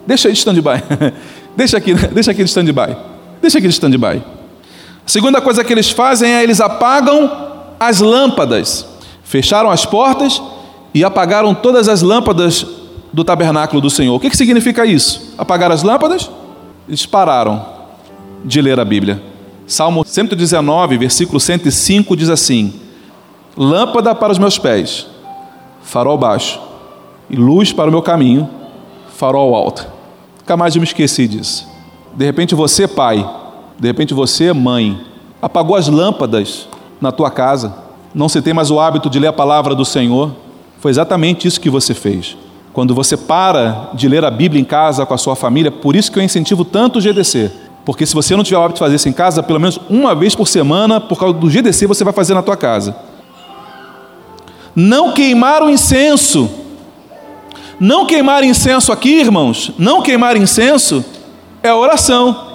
[0.06, 0.82] Deixa aí de stand-by.
[1.56, 2.96] deixa aqui, deixa aqui de stand-by.
[3.40, 4.22] Deixa aqui de stand-by.
[5.04, 7.30] A segunda coisa que eles fazem é eles apagam
[7.78, 8.86] as lâmpadas.
[9.24, 10.40] Fecharam as portas
[10.94, 12.66] e apagaram todas as lâmpadas
[13.12, 14.14] do tabernáculo do Senhor.
[14.14, 15.34] O que, que significa isso?
[15.36, 16.30] Apagar as lâmpadas?
[16.86, 17.64] Eles pararam
[18.44, 19.22] de ler a Bíblia.
[19.66, 22.72] Salmo 119, versículo 105 diz assim:
[23.56, 25.06] Lâmpada para os meus pés,
[25.82, 26.60] farol baixo,
[27.28, 28.48] e luz para o meu caminho,
[29.16, 29.86] farol alto.
[30.38, 31.68] Nunca mais eu me esqueci disso.
[32.14, 33.28] De repente você, pai,
[33.78, 35.00] de repente você, mãe,
[35.40, 36.68] apagou as lâmpadas
[37.00, 37.74] na tua casa,
[38.14, 40.32] não se tem mais o hábito de ler a palavra do Senhor.
[40.80, 42.36] Foi exatamente isso que você fez.
[42.72, 46.10] Quando você para de ler a Bíblia em casa com a sua família, por isso
[46.10, 47.50] que eu incentivo tanto o GDC.
[47.84, 50.14] Porque se você não tiver o hábito de fazer isso em casa, pelo menos uma
[50.14, 52.94] vez por semana, por causa do GDC, você vai fazer na tua casa.
[54.74, 56.50] Não queimar o incenso.
[57.78, 61.02] Não queimar incenso aqui, irmãos, não queimar incenso
[61.62, 62.48] é oração.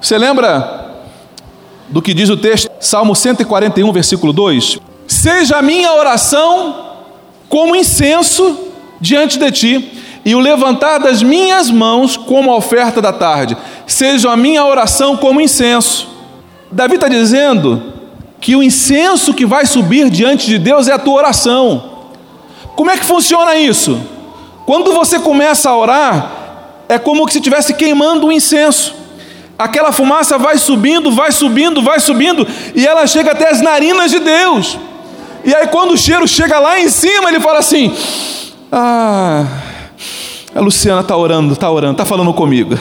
[0.00, 1.02] Você lembra
[1.88, 4.78] do que diz o texto, Salmo 141, versículo 2?
[5.08, 6.90] Seja a minha oração
[7.48, 8.56] como incenso
[9.00, 9.92] diante de ti,
[10.24, 13.56] e o levantar das minhas mãos como a oferta da tarde.
[13.86, 16.08] Seja a minha oração como incenso.
[16.70, 17.82] Davi está dizendo
[18.40, 21.90] que o incenso que vai subir diante de Deus é a tua oração.
[22.74, 24.00] Como é que funciona isso?
[24.64, 26.32] Quando você começa a orar,
[26.88, 28.94] é como se estivesse queimando um incenso.
[29.58, 34.18] Aquela fumaça vai subindo, vai subindo, vai subindo, e ela chega até as narinas de
[34.18, 34.78] Deus.
[35.44, 37.94] E aí, quando o cheiro chega lá em cima, ele fala assim:
[38.72, 39.44] Ah,
[40.54, 42.78] a Luciana está orando, está orando, está falando comigo.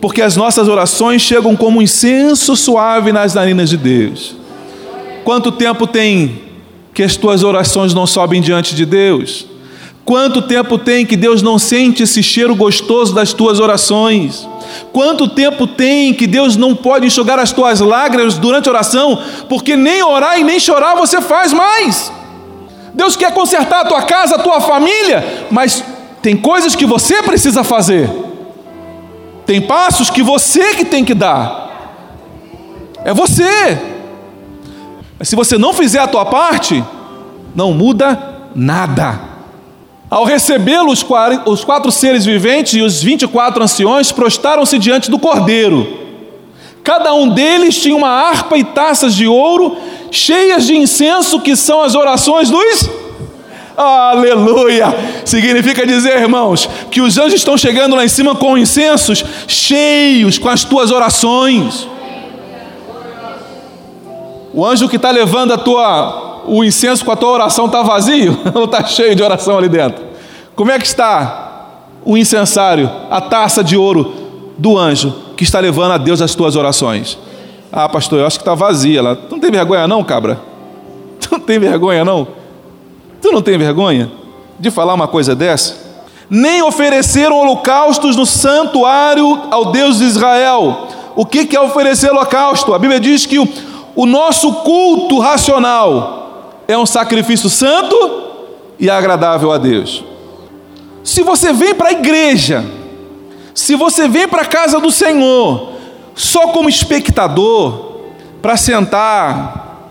[0.00, 4.41] Porque as nossas orações chegam como um incenso suave nas narinas de Deus.
[5.24, 6.42] Quanto tempo tem
[6.94, 9.46] que as tuas orações não sobem diante de Deus?
[10.04, 14.48] Quanto tempo tem que Deus não sente esse cheiro gostoso das tuas orações?
[14.92, 19.76] Quanto tempo tem que Deus não pode enxugar as tuas lágrimas durante a oração, porque
[19.76, 22.12] nem orar e nem chorar você faz mais?
[22.92, 25.84] Deus quer consertar a tua casa, a tua família, mas
[26.22, 28.08] Tem coisas que você precisa fazer.
[29.44, 31.68] Tem passos que você que tem que dar.
[33.04, 33.91] É você.
[35.22, 36.82] Mas se você não fizer a tua parte,
[37.54, 39.20] não muda nada.
[40.10, 45.20] Ao recebê-lo, os quatro seres viventes e os vinte e quatro anciões prostaram-se diante do
[45.20, 45.96] cordeiro.
[46.82, 49.76] Cada um deles tinha uma harpa e taças de ouro
[50.10, 52.90] cheias de incenso, que são as orações dos.
[53.76, 54.92] Aleluia!
[55.24, 60.48] Significa dizer, irmãos, que os anjos estão chegando lá em cima com incensos cheios com
[60.48, 61.91] as tuas orações.
[64.52, 68.36] O anjo que está levando a tua o incenso com a tua oração está vazio
[68.54, 70.04] ou está cheio de oração ali dentro?
[70.54, 71.50] Como é que está
[72.04, 74.12] o incensário, a taça de ouro
[74.58, 77.18] do anjo que está levando a Deus as tuas orações?
[77.72, 79.16] Ah, pastor, eu acho que está vazia lá.
[79.16, 80.40] Tu não tem vergonha não, cabra?
[81.20, 82.26] Tu não tem vergonha não?
[83.20, 84.10] Tu não tem vergonha
[84.58, 85.76] de falar uma coisa dessa?
[86.28, 90.88] Nem ofereceram holocaustos no santuário ao Deus de Israel.
[91.14, 92.74] O que é oferecer holocausto?
[92.74, 93.38] A Bíblia diz que
[93.94, 98.22] o, nosso culto racional, é um sacrifício santo
[98.78, 100.04] e agradável a Deus.
[101.04, 102.64] Se você vem para a igreja,
[103.54, 105.72] se você vem para a casa do Senhor,
[106.14, 107.92] só como espectador,
[108.40, 109.88] para sentar,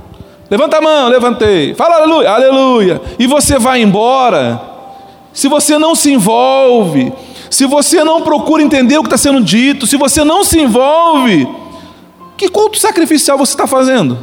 [0.49, 4.61] levanta a mão, levantei, fala aleluia, aleluia, e você vai embora,
[5.33, 7.13] se você não se envolve,
[7.49, 11.47] se você não procura entender o que está sendo dito, se você não se envolve,
[12.41, 14.17] que culto sacrificial você está fazendo?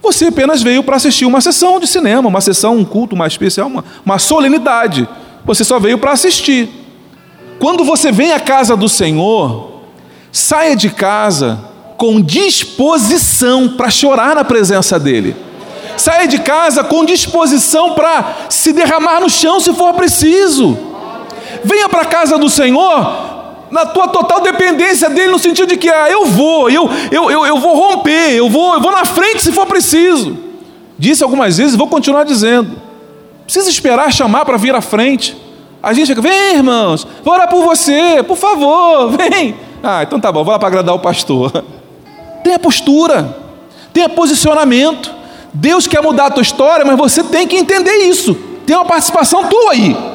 [0.00, 3.66] Você apenas veio para assistir uma sessão de cinema, uma sessão, um culto mais especial,
[3.66, 5.06] uma, uma solenidade.
[5.44, 6.70] Você só veio para assistir.
[7.58, 9.82] Quando você vem à casa do Senhor,
[10.32, 11.62] saia de casa
[11.98, 15.36] com disposição para chorar na presença dEle.
[15.98, 20.74] Saia de casa com disposição para se derramar no chão se for preciso.
[21.62, 23.31] Venha para a casa do Senhor
[23.72, 27.46] na tua total dependência dele, no sentido de que ah, eu vou, eu, eu, eu,
[27.46, 30.36] eu vou romper, eu vou, eu vou na frente se for preciso.
[30.98, 32.70] Disse algumas vezes, vou continuar dizendo.
[33.44, 35.34] Precisa esperar chamar para vir à frente.
[35.82, 39.56] A gente vem irmãos, vou orar por você, por favor, vem.
[39.82, 41.50] Ah, então tá bom, vou lá para agradar o pastor.
[42.44, 43.38] Tenha postura,
[43.92, 45.14] tenha posicionamento.
[45.54, 48.34] Deus quer mudar a tua história, mas você tem que entender isso.
[48.66, 50.11] Tem uma participação tua aí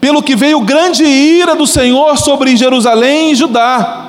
[0.00, 4.04] pelo que veio grande ira do Senhor sobre Jerusalém e Judá,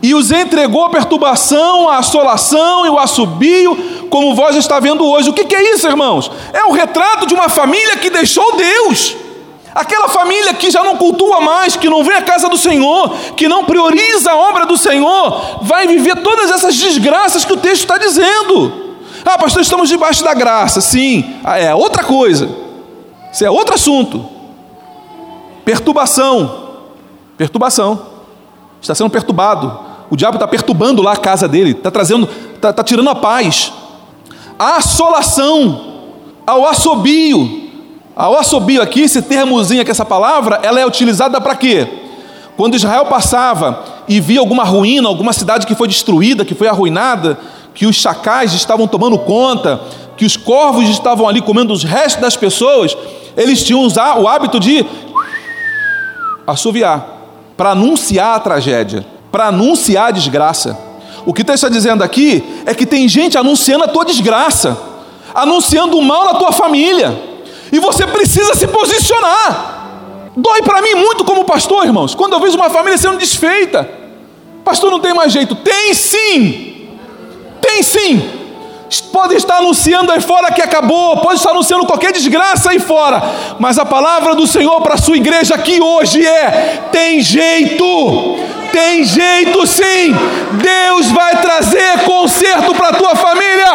[0.00, 3.76] e os entregou a perturbação, a assolação e o assobio,
[4.08, 5.28] como vós está vendo hoje.
[5.28, 6.30] O que é isso, irmãos?
[6.52, 9.16] É o retrato de uma família que deixou Deus.
[9.74, 13.48] Aquela família que já não cultua mais, que não vem à casa do Senhor, que
[13.48, 17.98] não prioriza a obra do Senhor, vai viver todas essas desgraças que o texto está
[17.98, 18.96] dizendo.
[19.24, 20.80] Ah, pastor, estamos debaixo da graça.
[20.80, 22.48] Sim, ah, é outra coisa.
[23.32, 24.37] Isso é outro assunto.
[25.68, 26.70] Perturbação.
[27.36, 28.00] Perturbação.
[28.80, 29.78] Está sendo perturbado.
[30.08, 33.70] O diabo está perturbando lá a casa dele, está trazendo, está, está tirando a paz.
[34.58, 36.06] A assolação,
[36.46, 37.68] ao assobio.
[38.16, 41.86] Ao assobio aqui, esse termozinho aqui, essa palavra, ela é utilizada para quê?
[42.56, 47.38] Quando Israel passava e via alguma ruína, alguma cidade que foi destruída, que foi arruinada,
[47.74, 49.82] que os chacais estavam tomando conta,
[50.16, 52.96] que os corvos estavam ali comendo os restos das pessoas,
[53.36, 54.84] eles tinham o hábito de
[56.52, 57.06] assoviar,
[57.56, 60.78] para anunciar a tragédia, para anunciar a desgraça.
[61.26, 64.76] O que está dizendo aqui é que tem gente anunciando a tua desgraça,
[65.34, 67.16] anunciando o mal na tua família,
[67.70, 69.76] e você precisa se posicionar.
[70.34, 73.88] Dói para mim muito como pastor, irmãos, quando eu vejo uma família sendo desfeita.
[74.64, 75.54] Pastor, não tem mais jeito.
[75.54, 76.88] Tem sim,
[77.60, 78.37] tem sim.
[79.12, 83.22] Pode estar anunciando aí fora que acabou, pode estar anunciando qualquer desgraça aí fora,
[83.58, 87.84] mas a palavra do Senhor para a sua igreja aqui hoje é: tem jeito,
[88.72, 90.14] tem jeito sim,
[90.52, 93.72] Deus vai trazer conserto para a tua família,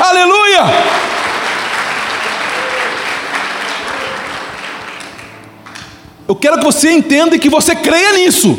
[0.00, 0.64] aleluia.
[6.26, 8.58] Eu quero que você entenda e que você creia nisso.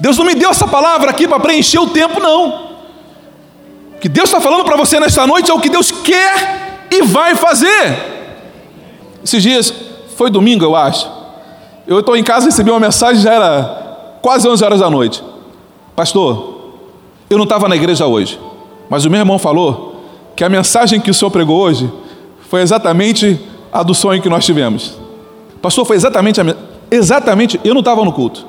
[0.00, 2.69] Deus não me deu essa palavra aqui para preencher o tempo, não
[4.00, 7.34] que Deus está falando para você nesta noite é o que Deus quer e vai
[7.34, 8.20] fazer.
[9.22, 9.74] Esses dias,
[10.16, 11.10] foi domingo, eu acho.
[11.86, 15.22] Eu estou em casa, recebi uma mensagem, já era quase 11 horas da noite.
[15.94, 16.72] Pastor,
[17.28, 18.40] eu não estava na igreja hoje,
[18.88, 20.02] mas o meu irmão falou
[20.34, 21.90] que a mensagem que o senhor pregou hoje
[22.48, 23.38] foi exatamente
[23.72, 24.98] a do sonho que nós tivemos.
[25.60, 26.44] Pastor, foi exatamente a
[26.90, 28.44] Exatamente, eu não estava no culto.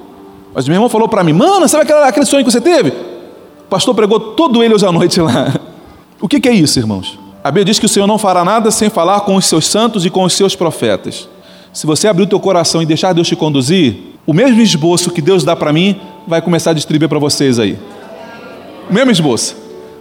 [0.53, 2.91] Mas o meu irmão falou para mim, mano, sabe aquele, aquele sonho que você teve?
[3.71, 5.55] Pastor pregou todo ele hoje à noite lá.
[6.19, 7.17] O que, é isso, irmãos?
[7.41, 10.05] A Bíblia diz que o Senhor não fará nada sem falar com os seus santos
[10.05, 11.29] e com os seus profetas.
[11.71, 13.95] Se você abrir o teu coração e deixar Deus te conduzir,
[14.27, 15.95] o mesmo esboço que Deus dá para mim
[16.27, 17.79] vai começar a distribuir para vocês aí.
[18.89, 19.55] O mesmo esboço.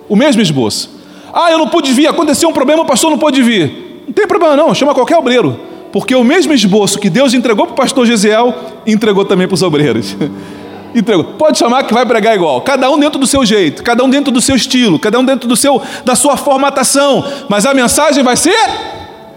[0.08, 0.90] O mesmo esboço.
[1.32, 4.02] Ah, eu não pude vir, aconteceu um problema, o pastor não pôde vir.
[4.04, 5.56] Não tem problema não, chama qualquer obreiro.
[5.92, 8.52] Porque o mesmo esboço que Deus entregou para o pastor Gesiel,
[8.84, 10.16] entregou também para os obreiros.
[10.94, 11.24] entregou.
[11.24, 12.60] Pode chamar que vai pregar igual.
[12.62, 15.48] Cada um dentro do seu jeito, cada um dentro do seu estilo, cada um dentro
[15.48, 18.58] do seu da sua formatação, mas a mensagem vai ser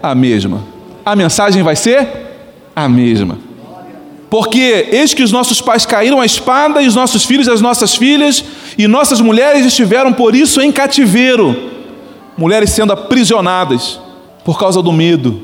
[0.02, 0.62] a mesma.
[1.04, 2.08] A mensagem vai ser
[2.74, 3.38] a mesma.
[4.30, 7.60] Porque eis que os nossos pais caíram à espada, e os nossos filhos e as
[7.60, 8.44] nossas filhas,
[8.76, 11.70] e nossas mulheres estiveram por isso em cativeiro,
[12.36, 14.00] mulheres sendo aprisionadas
[14.44, 15.40] por causa do medo,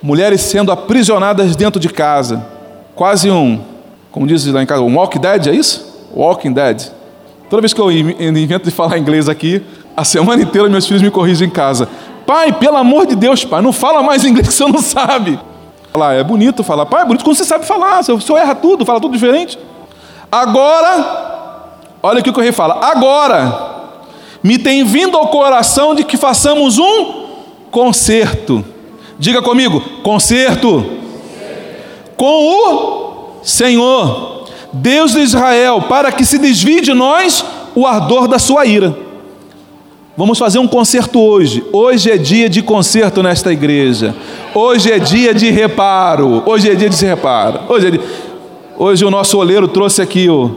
[0.00, 2.46] mulheres sendo aprisionadas dentro de casa,
[2.94, 3.60] quase um,
[4.10, 6.06] como diz lá em casa, um walking dead, é isso?
[6.14, 6.82] Walking dead.
[7.50, 9.62] Toda vez que eu invento de falar inglês aqui,
[9.96, 11.88] a semana inteira meus filhos me corrigem em casa.
[12.26, 15.38] Pai, pelo amor de Deus, pai, não fala mais inglês que você não sabe.
[15.92, 18.84] Falar, é bonito falar, pai, é bonito quando você sabe falar, o senhor erra tudo,
[18.84, 19.58] fala tudo diferente.
[20.30, 23.76] Agora, olha o que o rei fala, agora
[24.42, 27.28] me tem vindo ao coração de que façamos um
[27.70, 28.64] concerto.
[29.18, 30.98] Diga comigo, concerto.
[32.16, 33.07] Com o
[33.48, 34.44] Senhor,
[34.74, 37.42] Deus de Israel, para que se desvie de nós
[37.74, 38.94] o ardor da sua ira.
[40.14, 41.64] Vamos fazer um concerto hoje.
[41.72, 44.14] Hoje é dia de concerto nesta igreja.
[44.54, 46.42] Hoje é dia de reparo.
[46.44, 47.60] Hoje é dia de reparo.
[47.70, 48.02] Hoje, é dia...
[48.76, 50.54] hoje o nosso oleiro trouxe aqui o,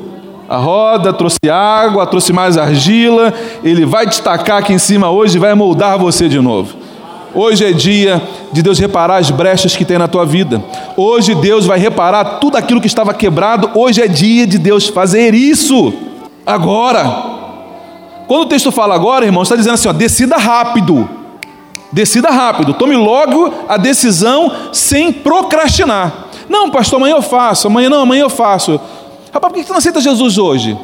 [0.50, 3.34] a roda, trouxe água, trouxe mais argila.
[3.64, 6.81] Ele vai destacar aqui em cima hoje e vai moldar você de novo.
[7.34, 8.22] Hoje é dia
[8.52, 10.62] de Deus reparar as brechas que tem na tua vida.
[10.98, 13.72] Hoje Deus vai reparar tudo aquilo que estava quebrado.
[13.74, 15.94] Hoje é dia de Deus fazer isso.
[16.46, 17.32] Agora.
[18.28, 21.10] Quando o texto fala agora, irmão, está dizendo assim: ó, decida rápido.
[21.92, 22.74] Decida rápido.
[22.74, 26.28] Tome logo a decisão sem procrastinar.
[26.50, 27.68] Não, pastor, amanhã eu faço.
[27.68, 28.80] Amanhã não, amanhã eu faço.
[29.34, 30.78] Rapaz, por que você não aceita Jesus hoje?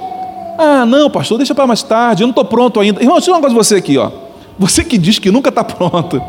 [0.58, 2.24] Ah, não, pastor, deixa para mais tarde.
[2.24, 3.02] Eu não estou pronto ainda.
[3.02, 4.26] Irmão, deixa eu falar uma coisa você aqui, ó.
[4.60, 6.22] Você que diz que nunca está pronto.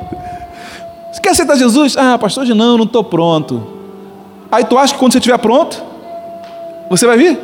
[1.13, 1.97] Você quer aceitar Jesus?
[1.97, 3.67] Ah, pastor, hoje não, não estou pronto.
[4.51, 5.83] Aí tu acha que quando você estiver pronto,
[6.91, 7.39] você vai vir?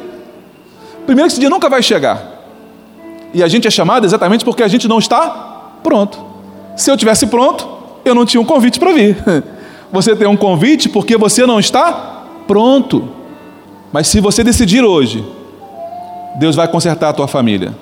[1.07, 2.23] Primeiro que esse dia nunca vai chegar.
[3.33, 6.19] E a gente é chamado exatamente porque a gente não está pronto.
[6.77, 7.69] Se eu tivesse pronto,
[8.05, 9.17] eu não tinha um convite para vir.
[9.93, 13.09] Você tem um convite porque você não está pronto.
[13.93, 15.25] Mas se você decidir hoje,
[16.35, 17.73] Deus vai consertar a tua família.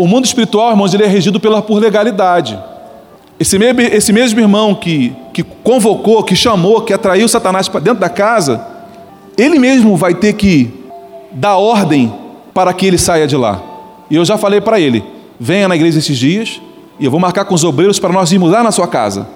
[0.00, 2.58] O mundo espiritual, irmãos, ele é regido pela, por legalidade.
[3.38, 8.00] Esse mesmo, esse mesmo irmão que, que convocou, que chamou, que atraiu Satanás para dentro
[8.00, 8.66] da casa,
[9.36, 10.72] ele mesmo vai ter que
[11.32, 12.10] dar ordem
[12.54, 13.60] para que ele saia de lá.
[14.08, 15.04] E eu já falei para ele:
[15.38, 16.62] venha na igreja esses dias
[16.98, 19.28] e eu vou marcar com os obreiros para nós irmos lá na sua casa.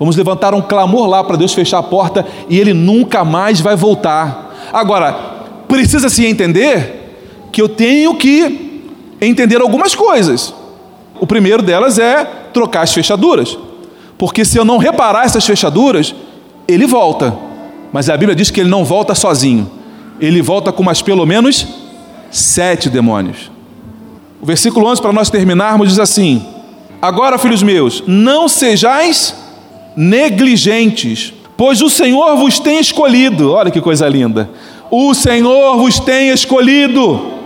[0.00, 3.76] Vamos levantar um clamor lá para Deus fechar a porta e ele nunca mais vai
[3.76, 4.68] voltar.
[4.72, 5.12] Agora,
[5.68, 8.67] precisa se entender que eu tenho que
[9.20, 10.54] entender algumas coisas.
[11.20, 13.58] O primeiro delas é trocar as fechaduras.
[14.16, 16.14] Porque se eu não reparar essas fechaduras,
[16.66, 17.36] ele volta.
[17.92, 19.70] Mas a Bíblia diz que ele não volta sozinho.
[20.20, 21.66] Ele volta com mais pelo menos
[22.30, 23.50] sete demônios.
[24.40, 26.44] O versículo 11, para nós terminarmos, diz assim:
[27.00, 29.34] Agora, filhos meus, não sejais
[29.96, 33.52] negligentes, pois o Senhor vos tem escolhido.
[33.52, 34.50] Olha que coisa linda.
[34.90, 37.37] O Senhor vos tem escolhido.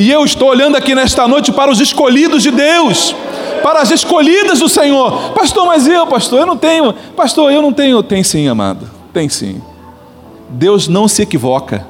[0.00, 3.14] E eu estou olhando aqui nesta noite para os escolhidos de Deus,
[3.62, 5.32] para as escolhidas do Senhor.
[5.32, 6.94] Pastor, mas eu, pastor, eu não tenho.
[7.14, 8.02] Pastor, eu não tenho.
[8.02, 8.90] Tem sim, amado.
[9.12, 9.60] Tem sim.
[10.48, 11.86] Deus não se equivoca.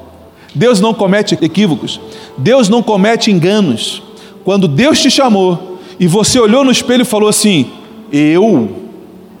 [0.53, 2.01] Deus não comete equívocos.
[2.37, 4.03] Deus não comete enganos.
[4.43, 7.71] Quando Deus te chamou e você olhou no espelho e falou assim:
[8.11, 8.75] Eu?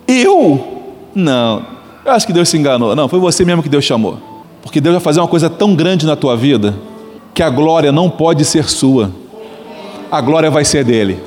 [0.07, 0.85] Eu?
[1.13, 1.65] Não,
[2.05, 2.95] eu acho que Deus se enganou.
[2.95, 4.17] Não, foi você mesmo que Deus chamou.
[4.61, 6.73] Porque Deus vai fazer uma coisa tão grande na tua vida
[7.33, 9.11] que a glória não pode ser sua,
[10.11, 11.19] a glória vai ser dele.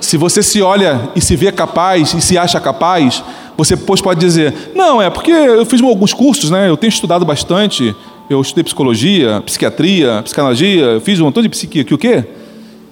[0.00, 3.22] Se você se olha e se vê capaz e se acha capaz,
[3.56, 6.68] você depois pode dizer: Não, é porque eu fiz alguns cursos, né?
[6.68, 7.94] eu tenho estudado bastante,
[8.28, 12.24] eu estudei psicologia, psiquiatria, psicanalogia, eu fiz um montão de psiquiatria, o quê?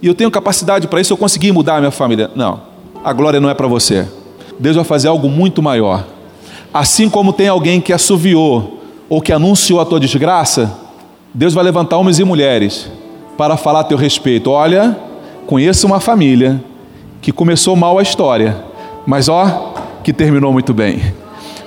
[0.02, 2.30] e eu tenho capacidade para isso, eu consegui mudar a minha família.
[2.34, 2.60] Não,
[3.04, 4.08] a glória não é para você.
[4.58, 6.06] Deus vai fazer algo muito maior.
[6.72, 8.78] Assim como tem alguém que assoviou
[9.08, 10.72] ou que anunciou a tua desgraça,
[11.32, 12.90] Deus vai levantar homens e mulheres
[13.36, 14.50] para falar a teu respeito.
[14.50, 14.96] Olha,
[15.46, 16.62] conheço uma família
[17.22, 18.56] que começou mal a história,
[19.06, 21.14] mas ó, que terminou muito bem.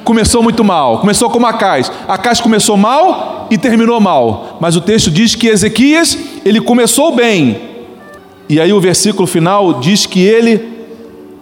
[0.03, 1.89] Começou muito mal, começou como Acais.
[2.07, 7.73] Acais começou mal e terminou mal, mas o texto diz que Ezequias, ele começou bem,
[8.49, 10.61] e aí o versículo final diz que ele,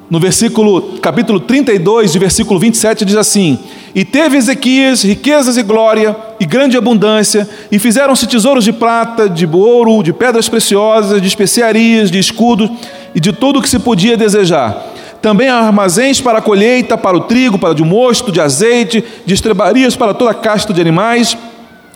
[0.09, 3.57] no versículo, capítulo 32, de versículo 27, diz assim:
[3.93, 9.45] E teve Ezequias riquezas e glória e grande abundância, e fizeram-se tesouros de prata, de
[9.45, 12.69] ouro, de pedras preciosas, de especiarias, de escudos
[13.13, 14.87] e de tudo o que se podia desejar.
[15.21, 19.95] Também armazéns para a colheita, para o trigo, para de mosto, de azeite, de estrebarias
[19.95, 21.37] para toda a casta de animais,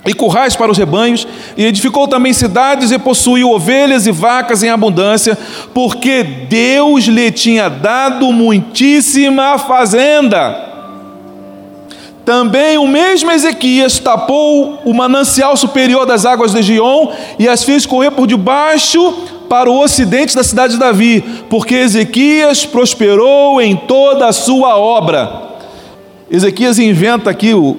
[0.06, 1.28] e currais para os rebanhos,
[1.58, 5.36] e edificou também cidades e possuiu ovelhas e vacas em abundância,
[5.74, 10.75] porque Deus lhe tinha dado muitíssima fazenda.
[12.26, 17.86] Também o mesmo Ezequias tapou o manancial superior das águas de Gion e as fez
[17.86, 19.14] correr por debaixo
[19.48, 25.44] para o ocidente da cidade de Davi, porque Ezequias prosperou em toda a sua obra.
[26.30, 27.78] Ezequias inventa aqui o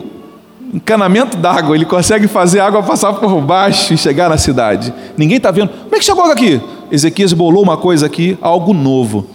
[0.72, 4.94] encanamento d'água, ele consegue fazer a água passar por baixo e chegar na cidade.
[5.16, 5.70] Ninguém está vendo.
[5.70, 6.61] Como é que chegou aqui?
[6.92, 9.26] Ezequias bolou uma coisa aqui, algo novo.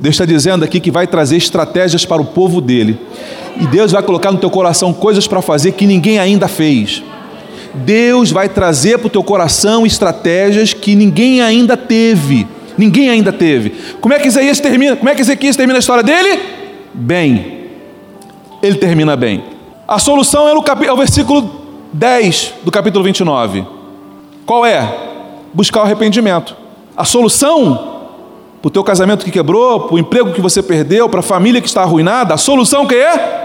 [0.00, 2.98] Deus está dizendo aqui que vai trazer estratégias para o povo dele.
[3.60, 7.02] E Deus vai colocar no teu coração coisas para fazer que ninguém ainda fez.
[7.74, 12.46] Deus vai trazer para o teu coração estratégias que ninguém ainda teve.
[12.76, 13.70] Ninguém ainda teve.
[14.00, 14.96] Como é que Isaías termina?
[14.96, 16.40] Como é que Ezequias termina a história dele?
[16.92, 17.68] Bem.
[18.62, 19.44] Ele termina bem.
[19.86, 20.84] A solução é, no cap...
[20.84, 23.64] é o versículo 10 do capítulo 29.
[24.46, 24.92] Qual é?
[25.52, 26.56] Buscar o arrependimento.
[26.96, 27.92] A solução
[28.60, 31.60] para o teu casamento que quebrou, para o emprego que você perdeu, para a família
[31.60, 33.43] que está arruinada, a solução que é?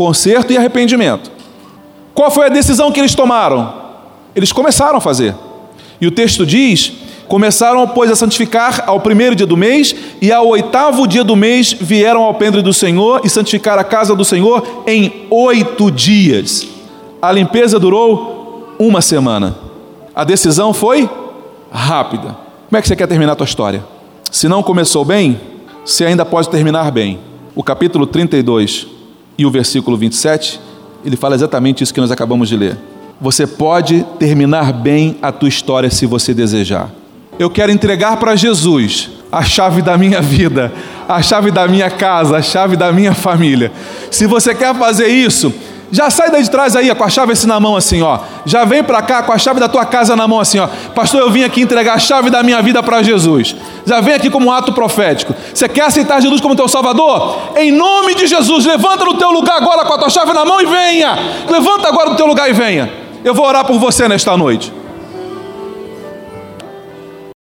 [0.00, 1.30] Conserto e arrependimento.
[2.14, 3.70] Qual foi a decisão que eles tomaram?
[4.34, 5.34] Eles começaram a fazer.
[6.00, 6.90] E o texto diz:
[7.28, 11.74] começaram, pois, a santificar ao primeiro dia do mês, e ao oitavo dia do mês
[11.78, 16.66] vieram ao pendre do Senhor e santificaram a casa do Senhor em oito dias.
[17.20, 19.54] A limpeza durou uma semana.
[20.14, 21.10] A decisão foi
[21.70, 22.38] rápida.
[22.70, 23.84] Como é que você quer terminar a tua história?
[24.32, 25.38] Se não começou bem,
[25.84, 27.20] você ainda pode terminar bem.
[27.54, 28.98] O capítulo 32
[29.40, 30.60] e o versículo 27,
[31.02, 32.76] ele fala exatamente isso que nós acabamos de ler.
[33.18, 36.90] Você pode terminar bem a tua história se você desejar.
[37.38, 40.70] Eu quero entregar para Jesus a chave da minha vida,
[41.08, 43.72] a chave da minha casa, a chave da minha família.
[44.10, 45.50] Se você quer fazer isso,
[45.92, 48.18] já sai daí de trás aí, com a chave assim na mão assim, ó.
[48.44, 50.68] Já vem para cá com a chave da tua casa na mão assim, ó.
[50.94, 53.56] Pastor, eu vim aqui entregar a chave da minha vida para Jesus.
[53.84, 55.34] Já vem aqui como um ato profético.
[55.52, 57.38] Você quer aceitar Jesus como teu Salvador?
[57.56, 60.60] Em nome de Jesus, levanta no teu lugar agora com a tua chave na mão
[60.60, 61.18] e venha.
[61.48, 62.90] Levanta agora no teu lugar e venha.
[63.24, 64.72] Eu vou orar por você nesta noite.